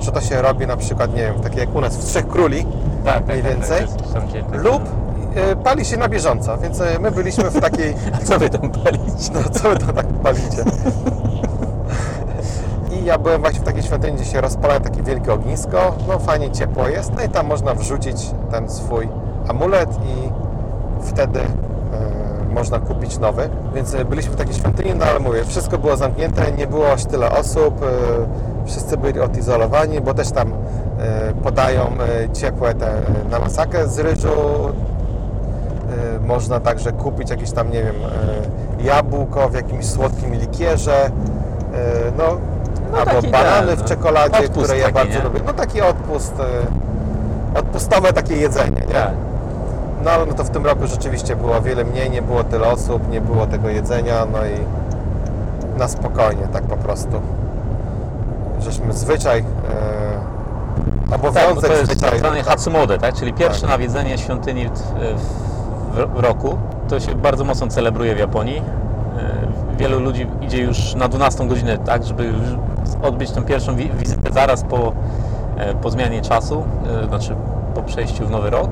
[0.00, 2.66] że to się robi na przykład, nie wiem, takie jak u nas w Trzech Króli,
[3.04, 3.86] Tak, tak, mniej tak, więcej.
[3.86, 4.82] tak, tam gdzie- tak, lub
[5.34, 8.70] e, pali się na bieżąco, więc e, my byliśmy w takiej A co wy tam
[8.70, 9.30] palicie?
[9.34, 10.64] no co wy to tak palicie?
[12.92, 15.94] I ja byłem właśnie w takiej świątyni, gdzie się rozpala takie wielkie ognisko.
[16.08, 17.12] No fajnie ciepło jest.
[17.16, 19.08] No i tam można wrzucić ten swój
[19.48, 20.28] amulet i
[21.06, 23.48] wtedy e, można kupić nowy.
[23.74, 27.30] Więc byliśmy w takiej świątyni, no ale mówię, wszystko było zamknięte, nie było aż tyle
[27.30, 27.80] osób,
[28.68, 33.00] wszyscy byli odizolowani, bo też tam e, podają e, ciepłe te e,
[33.30, 34.28] na masakę z ryżu.
[36.26, 37.94] Można także kupić jakieś tam, nie wiem,
[38.80, 41.10] jabłko w jakimś słodkim likierze,
[42.18, 42.24] no,
[42.92, 45.24] No albo banany ten, w czekoladzie, odpust które ja taki, bardzo nie?
[45.24, 45.40] lubię.
[45.46, 46.34] No taki odpust,
[47.54, 48.94] odpustowe takie jedzenie, nie?
[48.94, 49.12] Tak.
[50.04, 53.10] No ale no to w tym roku rzeczywiście było wiele mniej, nie było tyle osób,
[53.10, 54.58] nie było tego jedzenia, no i
[55.78, 57.20] na spokojnie, tak po prostu.
[58.68, 59.44] Żeśmy zwyczaj, e,
[61.10, 62.10] Tak, bo obowiązek to jest zwyczaj.
[62.10, 63.14] tak zwany Hatsumode, tak?
[63.14, 63.70] czyli pierwsze Tak.
[63.70, 66.58] nawiedzenie świątyni w, w, w roku.
[66.88, 68.56] To się bardzo mocno celebruje w Japonii.
[69.18, 69.48] E,
[69.78, 72.32] Wielu ludzi idzie już na 12 godzinę, tak, żeby
[73.02, 74.92] odbyć tę pierwszą wi- wizytę zaraz po,
[75.56, 76.64] e, po zmianie czasu,
[77.04, 77.34] e, znaczy
[77.74, 78.70] po przejściu w nowy rok.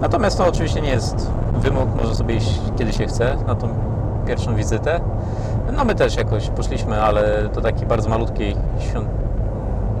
[0.00, 3.68] Natomiast to oczywiście nie jest wymóg, może sobie iść kiedy się chce na tą
[4.26, 5.00] pierwszą wizytę.
[5.76, 9.08] No my też jakoś poszliśmy, ale do takiej bardzo malutkiej świąt...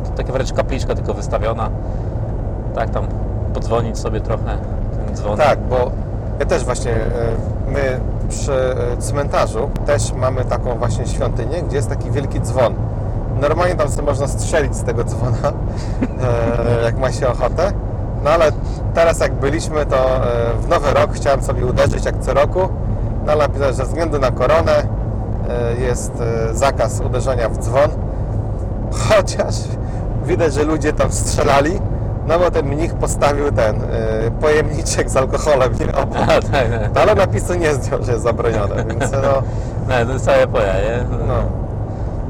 [0.04, 1.70] to taka wręcz kapliczka tylko wystawiona.
[2.74, 3.06] Tak tam
[3.54, 4.58] podzwonić sobie trochę
[5.06, 5.46] ten dzwonek.
[5.46, 5.90] Tak, bo
[6.38, 7.00] ja też właśnie, e,
[7.68, 12.74] my przy e, cmentarzu też mamy taką właśnie świątynię, gdzie jest taki wielki dzwon.
[13.40, 15.38] Normalnie tam sobie można strzelić z tego dzwona,
[16.80, 17.72] e, jak ma się ochotę.
[18.24, 18.52] No ale
[18.94, 19.96] teraz jak byliśmy, to
[20.60, 22.68] w nowy rok chciałem sobie uderzyć jak co roku.
[23.26, 24.97] No ale że ze względu na koronę
[25.80, 27.90] jest e, zakaz uderzenia w dzwon.
[29.08, 29.54] Chociaż
[30.26, 31.80] widać, że ludzie tam strzelali,
[32.28, 33.86] no bo ten mnich postawił ten y,
[34.40, 36.18] pojemniczek z alkoholem, nie obok.
[36.22, 36.98] A, tak, tak.
[37.02, 39.18] Ale napisu nie zdjął, że jest zabronione, więc no,
[39.88, 41.04] No, to jest całe poja, nie?
[41.28, 41.34] no.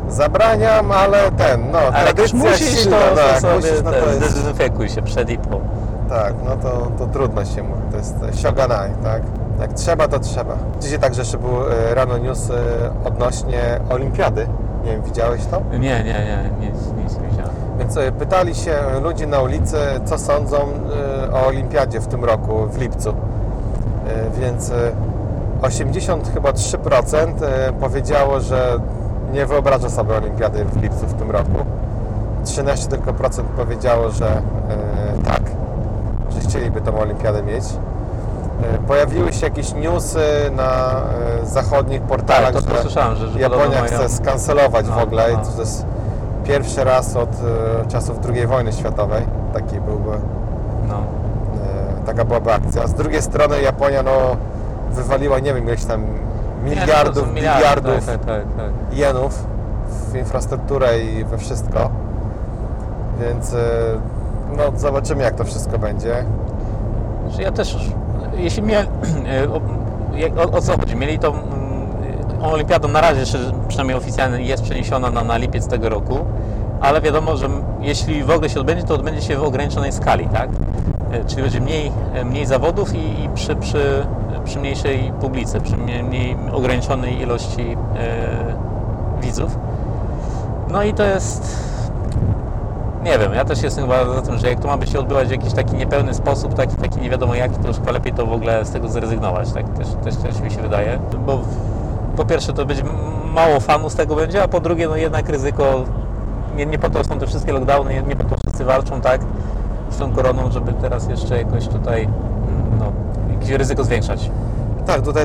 [0.08, 3.96] Zabraniam, ale ten, no, Ale tradycja musisz, silna, to, no, jak sobie musisz, no to
[4.06, 5.60] jest, zdezynfekuj się przed i po.
[6.08, 9.22] tak, no to, to trudno się mówi, to jest sioganai, tak.
[9.60, 10.56] Jak trzeba, to trzeba.
[10.80, 11.50] Dzisiaj także jeszcze był
[11.90, 12.54] y, rano news y,
[13.04, 14.46] odnośnie olimpiady.
[14.84, 15.60] Nie wiem, widziałeś to?
[15.72, 17.50] Nie, nie, nie, nic, nic nie widziałem.
[17.78, 22.66] Więc e, pytali się ludzi na ulicy, co sądzą e, o olimpiadzie w tym roku,
[22.66, 23.10] w lipcu.
[23.10, 24.74] E, Więc e,
[25.62, 28.78] 80 chyba 3% e, powiedziało, że
[29.32, 31.50] nie wyobraża sobie olimpiady w lipcu w tym roku.
[32.44, 34.42] 13 tylko procent powiedziało, że e,
[35.24, 35.42] tak,
[36.30, 37.64] że chcieliby tą olimpiadę mieć.
[38.62, 40.20] E, Pojawiły się jakieś newsy
[40.56, 41.00] na
[41.42, 43.96] e, zachodnich portalach, Tak, to, że że, że Japonia podobno mają...
[43.98, 45.24] chce skancelować w No, ogóle.
[45.32, 45.42] no.
[45.42, 45.86] I to jest
[46.44, 49.22] pierwszy raz od e, czasów II wojny światowej.
[49.52, 50.10] Taki byłby,
[50.88, 50.94] No.
[52.06, 52.86] taka byłaby akcja.
[52.86, 54.10] Z drugiej strony Japonia no,
[54.90, 56.02] wywaliła, nie wiem, ileś tam
[56.64, 58.70] Nie, miliardów, są miliardów Tak, tak, tak, tak.
[58.98, 59.44] jenów
[60.12, 61.90] w infrastrukturę i we wszystko.
[63.20, 63.54] Więc
[64.56, 66.24] no, zobaczymy, jak to wszystko będzie.
[67.28, 67.90] Znaczy ja też,
[68.36, 68.86] jeśli mnie,
[69.54, 69.60] o,
[70.42, 73.38] o, o co chodzi, mieli to mm, olimpiadą na razie,
[73.68, 76.18] przynajmniej oficjalnie jest przeniesiona na, na lipiec tego roku,
[76.80, 77.48] ale wiadomo, że
[77.80, 80.50] jeśli w ogóle się odbędzie, to odbędzie się w ograniczonej skali, tak?
[81.12, 84.06] E, Czyli będzie mniej, e, mniej zawodów i, i przy, przy,
[84.44, 88.54] przy mniejszej publicy, przy mniej, ograniczonej ilości e,
[89.22, 89.58] widzów.
[90.70, 91.68] No i to jest
[93.04, 95.28] nie wiem, ja też jestem chyba za tym, że jak to ma być się odbywać
[95.28, 98.32] w jakiś taki niepełny sposób, taki, taki nie wiadomo jaki, to już lepiej to w
[98.32, 100.98] ogóle z tego zrezygnować, tak też, też, też mi się wydaje.
[101.26, 101.40] Bo
[102.16, 102.68] po pierwsze to m-
[103.34, 105.84] mało fanów z tego będzie, a po drugie no jednak ryzyko,
[106.56, 109.20] nie, nie po to są te wszystkie lockdowny, nie, nie po to wszyscy walczą, tak,
[109.90, 112.12] z tą koroną, żeby teraz jeszcze jakoś tutaj, mm,
[112.78, 112.92] no,
[113.34, 114.30] jakieś ryzyko zwiększać.
[114.86, 115.24] Tak, tutaj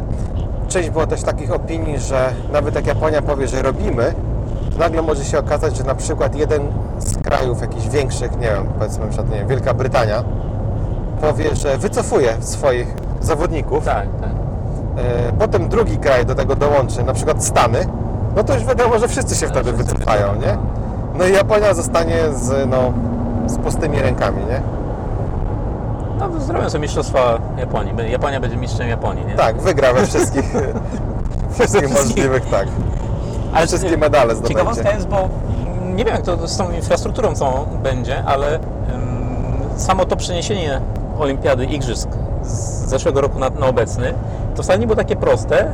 [0.68, 4.14] część było też takich opinii, że nawet jak Japonia powie, że robimy,
[4.74, 6.62] to nagle może się okazać, że na przykład jeden
[7.00, 10.24] z krajów jakichś większych, nie wiem, powiedzmy na przykład, nie wiem, Wielka Brytania,
[11.22, 12.88] powie, że wycofuje swoich
[13.22, 14.30] zawodników, Tak, tak.
[14.98, 17.80] e, potem drugi kraj do tego dołączy, na przykład Stany,
[18.36, 20.58] no to już wiadomo, że wszyscy się wtedy wszyscy wycofają, wycofają, nie?
[21.18, 22.94] No i Japonia zostanie z, no,
[23.48, 24.62] z pustymi rękami, nie?
[26.20, 29.36] No zrobią sobie mistrzostwa Japonii, Japonia będzie mistrzem Japonii, nie?
[29.36, 30.54] Tak, wygra we wszystkich,
[31.56, 32.68] wszystkich możliwych, tak.
[33.54, 34.60] Ale Wszystkie medale zdobędzie.
[34.60, 35.30] Ciekawostka jest, bo
[35.96, 38.60] nie wiem jak to z tą infrastrukturą co będzie, ale
[39.78, 40.82] samo to przeniesienie
[41.20, 42.10] olimpiady, igrzysk
[42.44, 44.14] z zeszłego roku na, na obecny,
[44.56, 45.72] to wcale nie było takie proste,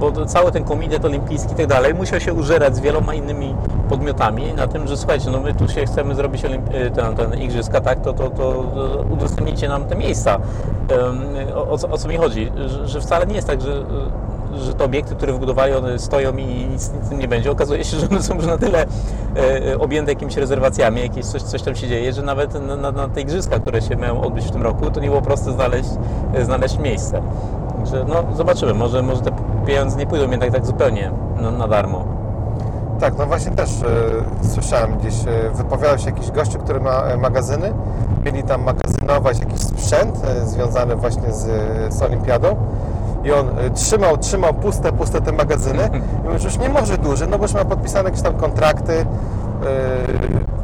[0.00, 3.54] bo cały ten komitet olimpijski i tak dalej musiał się użerać z wieloma innymi
[3.88, 7.80] podmiotami na tym, że słuchajcie, no my tu się chcemy zrobić y, ten, ten igrzyska,
[7.80, 8.64] tak, to, to, to,
[9.10, 10.38] udostępnijcie nam te miejsca.
[11.54, 12.52] O, o, o co mi chodzi?
[12.66, 13.84] Że, że wcale nie jest tak, że
[14.54, 17.50] że te obiekty, które wybudowali, one stoją i nic, nic nie będzie.
[17.50, 18.86] Okazuje się, że one są już na tyle
[19.36, 23.08] e, objęte jakimiś rezerwacjami, jakieś coś, coś tam się dzieje, że nawet na, na, na
[23.08, 25.88] te igrzyska, które się mają odbyć w tym roku, to nie było proste znaleźć,
[26.34, 27.22] e, znaleźć miejsce.
[27.76, 29.30] Także no, zobaczymy, może, może te
[29.66, 32.04] pieniądze nie pójdą jednak tak zupełnie na, na darmo.
[33.00, 37.16] Tak, no właśnie też e, słyszałem gdzieś, e, wypowiadał się jakiś gościu, który ma e,
[37.16, 37.72] magazyny.
[38.24, 42.56] Mieli tam magazynować jakiś sprzęt e, związany właśnie z, e, z olimpiadą.
[43.24, 45.90] I on e, trzymał, trzymał puste, puste te magazyny.
[46.20, 48.92] I mówił, że już nie może dłużej, no bo już ma podpisane jakieś tam kontrakty,
[48.92, 49.06] e,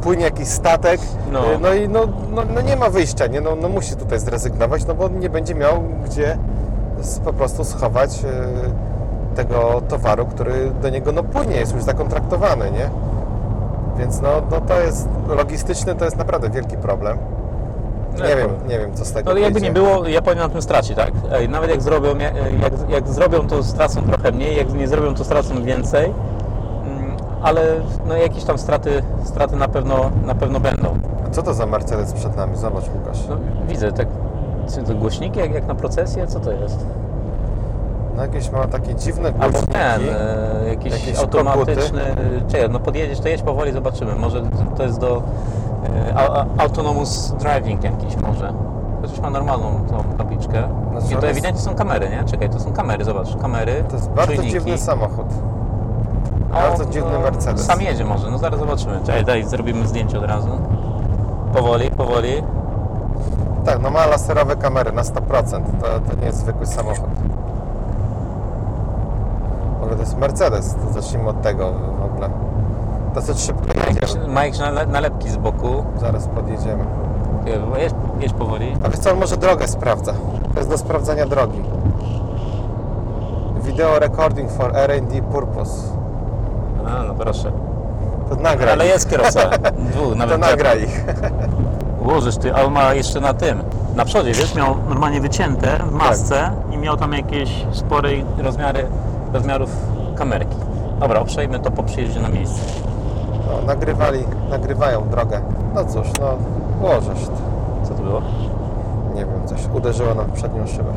[0.03, 1.01] płynie jakiś statek.
[1.33, 1.53] No.
[1.53, 2.01] E, no i no,
[2.35, 3.41] no, no nie ma wyjścia, nie?
[3.41, 6.39] No, no musi tutaj zrezygnować, no bo nie będzie miał gdzie
[7.25, 8.11] po prostu schować
[9.37, 12.91] tego towaru, który do niego no płynie, jest już zakontraktowany, nie?
[13.99, 17.19] Więc no, no to jest logistyczny, to jest naprawdę wielki problem.
[18.23, 19.67] Nie wiem, nie wiem co z tego No jakby wyjdzie.
[19.69, 21.11] nie było, Japonia na tym straci, tak?
[21.33, 25.25] Ej, Nawet jak zrobią, jak, jak zrobią to stracą trochę mniej, jak nie zrobią to
[25.25, 26.15] stracą więcej,
[26.87, 27.63] Mm, ale
[28.09, 30.99] no jakieś tam straty, straty na pewno, na pewno będą.
[31.27, 32.57] A Co to za Mercedes przed nami?
[32.57, 33.19] Zobacz Łukasz.
[33.29, 33.37] No,
[33.69, 34.09] widzę, tak,
[34.75, 36.87] czy to głośniki jak, jak na procesję, co to jest?
[38.17, 39.73] No jakieś ma takie dziwne Albo głośniki.
[39.73, 40.03] ten,
[40.65, 42.01] e, jakiś jakieś automatyczny,
[42.49, 44.43] czekaj, no podjedziesz, to jedź powoli, zobaczymy, może
[44.77, 45.23] to jest do
[46.59, 48.53] autonomous driving jakiś może.
[49.03, 50.69] Chociaż ma normalną tą tabliczkę.
[50.91, 52.25] Znaczy I to jest- ewidentnie są kamery, nie?
[52.25, 54.53] Czekaj, to są kamery, zobacz, kamery, To jest bardzo czujniki.
[54.53, 55.27] dziwny samochód.
[56.53, 57.67] Bardzo dziwny no, Mercedes.
[57.67, 59.01] Sam jedzie może, no zaraz zobaczymy.
[59.07, 60.49] Czekaj, daj, zrobimy zdjęcie od razu.
[61.53, 62.43] Powoli, powoli.
[63.65, 65.63] Tak, no ma laserowe kamery na 100%.
[65.81, 67.11] To, to nie jest zwykły samochód.
[69.81, 72.29] W ogóle to jest Mercedes, to zacznijmy od tego w ogóle.
[73.17, 73.63] Dosyć szybko
[74.61, 75.85] nale- nalepki z boku.
[76.01, 76.85] Zaraz podjedziemy.
[77.79, 78.77] Jedź, jedź powoli.
[78.85, 80.13] A wiesz co, on może drogę sprawdza.
[80.53, 81.63] To jest do sprawdzania drogi.
[83.63, 85.89] Video recording for R&D purpose.
[86.87, 87.53] A, no proszę.
[88.29, 88.73] To nagraj.
[88.73, 89.41] Ale jest kierowca.
[89.93, 91.05] Dwóch, To nawet nagraj ich.
[92.05, 93.63] Ułożysz ty, a on ma jeszcze na tym.
[93.95, 98.87] Na przodzie, wiesz, miał normalnie wycięte w masce i miał tam jakieś spore rozmiary,
[99.33, 99.71] rozmiarów
[100.17, 100.57] kamerki.
[101.01, 102.86] Dobra, uprzejmy to po przyjeździe na miejsce.
[103.67, 105.41] Nagrywali, nagrywają drogę.
[105.75, 106.27] No cóż, no
[106.89, 107.29] łożysz.
[107.83, 108.21] Co to było?
[109.15, 110.93] Nie wiem, coś uderzyło nam w przednią szybę.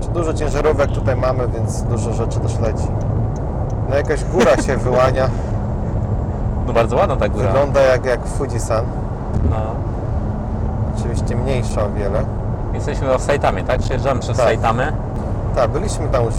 [0.00, 2.86] Czy dużo ciężarówek tutaj mamy, więc dużo rzeczy też leci.
[3.90, 5.28] No jakaś góra się wyłania.
[6.66, 7.46] No bardzo ładna ta góra.
[7.46, 8.84] Wygląda jak, jak Fujisan.
[9.50, 9.56] No.
[10.98, 12.24] Oczywiście mniejsza o wiele.
[12.74, 13.80] Jesteśmy w Saitamie, tak?
[13.80, 14.46] Przejeżdżamy przez Tak.
[14.46, 14.92] Saitamę.
[15.54, 16.34] Tak, byliśmy tam już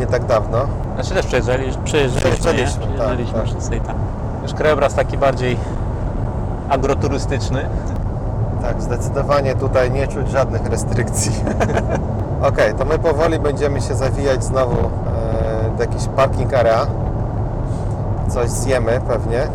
[0.00, 0.58] nie tak dawno.
[0.98, 2.36] Znaczy też przejeżdżali, przejeżdżaliśmy, nie?
[2.36, 3.44] Przejeżdżaliśmy, tak, Przejeżdżaliśmy tak.
[3.44, 3.98] przez Saitamę.
[4.42, 5.56] Już krajobraz taki bardziej
[6.68, 7.64] agroturystyczny.
[8.62, 11.32] Tak, zdecydowanie tutaj nie czuć żadnych restrykcji.
[12.48, 16.86] Okej, to my powoli będziemy się zawijać znowu e, do jakiś parking area.
[18.28, 19.48] Coś zjemy pewnie.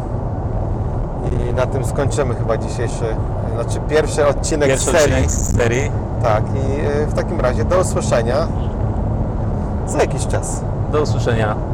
[1.50, 3.06] I na tym skończymy chyba dzisiejszy,
[3.54, 5.04] znaczy pierwszy odcinek Pierwszy serii.
[5.26, 5.92] odcinek z serii.
[6.24, 8.48] Tak, i e, w takim razie do usłyszenia
[9.88, 10.62] za jakiś czas.
[10.94, 11.73] Do usłyszenia